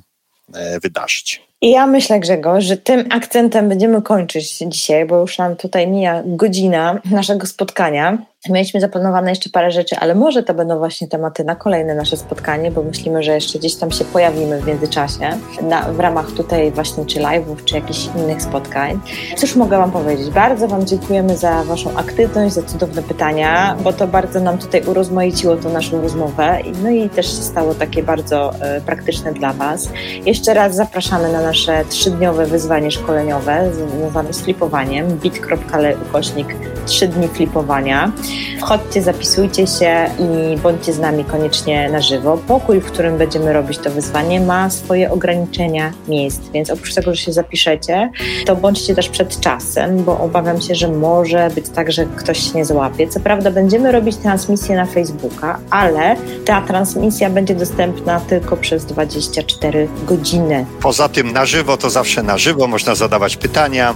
[0.54, 1.42] e, wydarzyć.
[1.60, 6.22] I ja myślę, Grzegorz, że tym akcentem będziemy kończyć dzisiaj, bo już nam tutaj mija
[6.26, 8.18] godzina naszego spotkania.
[8.50, 12.70] Mieliśmy zaplanowane jeszcze parę rzeczy, ale może to będą właśnie tematy na kolejne nasze spotkanie,
[12.70, 15.30] bo myślimy, że jeszcze gdzieś tam się pojawimy w międzyczasie
[15.62, 19.00] na, w ramach tutaj właśnie czy live'ów, czy jakichś innych spotkań.
[19.36, 20.30] Cóż mogę Wam powiedzieć?
[20.30, 25.56] Bardzo Wam dziękujemy za Waszą aktywność, za cudowne pytania, bo to bardzo nam tutaj urozmaiciło
[25.56, 26.58] tą naszą rozmowę.
[26.82, 29.88] No i też stało takie bardzo e, praktyczne dla Was.
[30.26, 36.48] Jeszcze raz zapraszamy na nasze trzydniowe wyzwanie szkoleniowe związane z flipowaniem bit.ly ukośnik
[36.86, 38.12] 3 dni flipowania.
[38.60, 42.38] Wchodźcie, zapisujcie się i bądźcie z nami koniecznie na żywo.
[42.48, 47.22] Pokój, w którym będziemy robić to wyzwanie, ma swoje ograniczenia miejsc, więc oprócz tego, że
[47.22, 48.10] się zapiszecie,
[48.46, 52.58] to bądźcie też przed czasem, bo obawiam się, że może być tak, że ktoś się
[52.58, 53.08] nie złapie.
[53.08, 59.88] Co prawda, będziemy robić transmisję na Facebooka, ale ta transmisja będzie dostępna tylko przez 24
[60.06, 60.66] godziny.
[60.82, 63.94] Poza tym na żywo to zawsze na żywo, można zadawać pytania,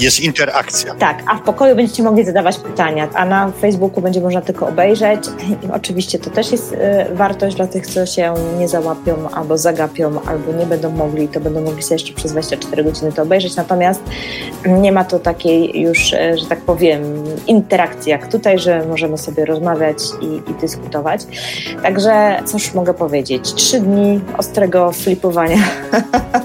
[0.00, 0.94] jest interakcja.
[0.94, 5.20] Tak, a w pokoju będziecie mogli zadawać pytania, a na Facebooku będzie można tylko obejrzeć.
[5.62, 10.20] I oczywiście to też jest y, wartość dla tych, co się nie załapią albo zagapią,
[10.26, 13.56] albo nie będą mogli, to będą mogli sobie jeszcze przez 24 godziny to obejrzeć.
[13.56, 14.00] Natomiast
[14.66, 19.44] nie ma to takiej już, y, że tak powiem, interakcji jak tutaj, że możemy sobie
[19.44, 21.20] rozmawiać i, i dyskutować.
[21.82, 23.54] Także cóż mogę powiedzieć?
[23.54, 25.58] Trzy dni ostrego flipowania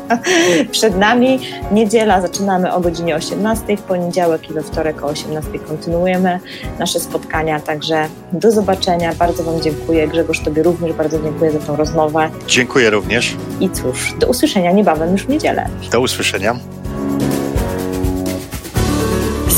[0.71, 1.39] przed nami.
[1.71, 6.39] Niedziela zaczynamy o godzinie 18, w poniedziałek i we wtorek o 18 kontynuujemy
[6.79, 7.59] nasze spotkania.
[7.59, 9.13] Także do zobaczenia.
[9.15, 10.07] Bardzo Wam dziękuję.
[10.07, 12.29] Grzegorz, Tobie również bardzo dziękuję za tą rozmowę.
[12.47, 13.35] Dziękuję również.
[13.59, 15.69] I cóż, do usłyszenia niebawem już w niedzielę.
[15.91, 16.55] Do usłyszenia.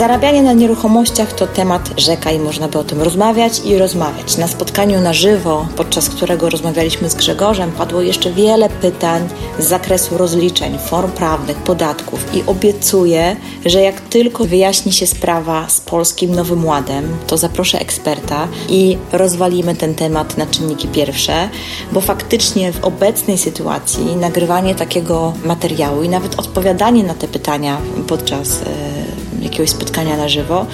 [0.01, 4.37] Zarabianie na nieruchomościach to temat rzeka i można by o tym rozmawiać i rozmawiać.
[4.37, 9.29] Na spotkaniu na żywo, podczas którego rozmawialiśmy z Grzegorzem, padło jeszcze wiele pytań
[9.59, 13.35] z zakresu rozliczeń, form prawnych, podatków i obiecuję,
[13.65, 19.75] że jak tylko wyjaśni się sprawa z Polskim Nowym Ładem, to zaproszę eksperta i rozwalimy
[19.75, 21.49] ten temat na czynniki pierwsze,
[21.91, 27.77] bo faktycznie w obecnej sytuacji nagrywanie takiego materiału i nawet odpowiadanie na te pytania
[28.07, 29.20] podczas yy,
[29.51, 30.65] jakiegoś spotkania na żywo,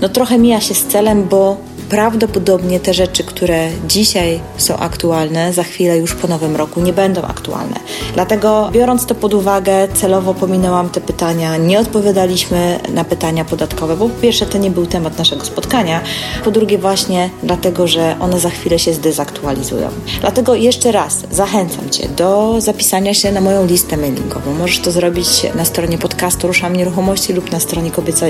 [0.00, 1.56] no trochę mija się z celem, bo
[1.90, 7.22] prawdopodobnie te rzeczy, które dzisiaj są aktualne, za chwilę już po nowym roku nie będą
[7.22, 7.76] aktualne.
[8.14, 14.08] Dlatego, biorąc to pod uwagę, celowo pominęłam te pytania, nie odpowiadaliśmy na pytania podatkowe, bo
[14.08, 16.00] po pierwsze to nie był temat naszego spotkania,
[16.44, 19.88] po drugie właśnie dlatego, że one za chwilę się zdezaktualizują.
[20.20, 24.54] Dlatego jeszcze raz zachęcam Cię do zapisania się na moją listę mailingową.
[24.54, 28.26] Możesz to zrobić na stronie podcastu Ruszam Nieruchomości lub na stronie kobieca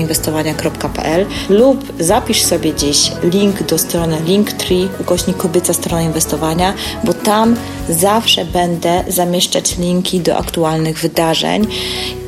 [0.00, 6.74] inwestowania.pl lub zapisz sobie dziś link do strony Linktree, ukośnik kobieca strona inwestowania,
[7.04, 7.56] bo tam
[7.88, 11.66] zawsze będę zamieszczać linki do aktualnych wydarzeń.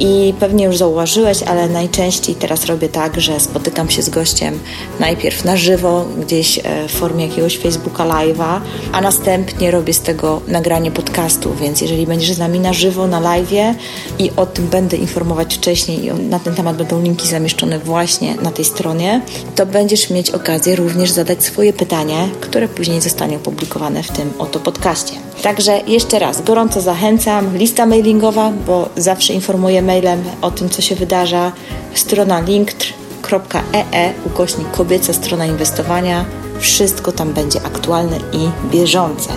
[0.00, 4.58] I pewnie już zauważyłeś, ale najczęściej teraz robię tak, że spotykam się z gościem
[5.00, 8.60] najpierw na żywo, gdzieś e, w formie jakiegoś Facebooka Live'a,
[8.92, 13.20] a następnie robię z tego nagranie podcastu, więc jeżeli będziesz z nami na żywo, na
[13.20, 13.74] live'ie
[14.18, 18.50] i o tym będę informować wcześniej i na ten temat będą linki zamieszczone właśnie na
[18.50, 19.20] tej stronie,
[19.54, 24.32] to będziesz mieć okazję okazję również zadać swoje pytanie, które później zostanie opublikowane w tym
[24.38, 25.14] oto podcaście.
[25.42, 27.56] Także jeszcze raz gorąco zachęcam.
[27.56, 31.52] Lista mailingowa, bo zawsze informuję mailem o tym, co się wydarza.
[31.94, 36.24] Strona linktr.ee ukośnik kobieca strona inwestowania
[36.58, 39.28] Wszystko tam będzie aktualne i bieżące.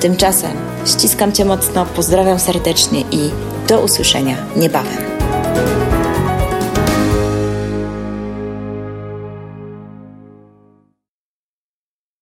[0.00, 0.50] Tymczasem
[0.86, 3.30] ściskam Cię mocno, pozdrawiam serdecznie i
[3.68, 5.13] do usłyszenia niebawem.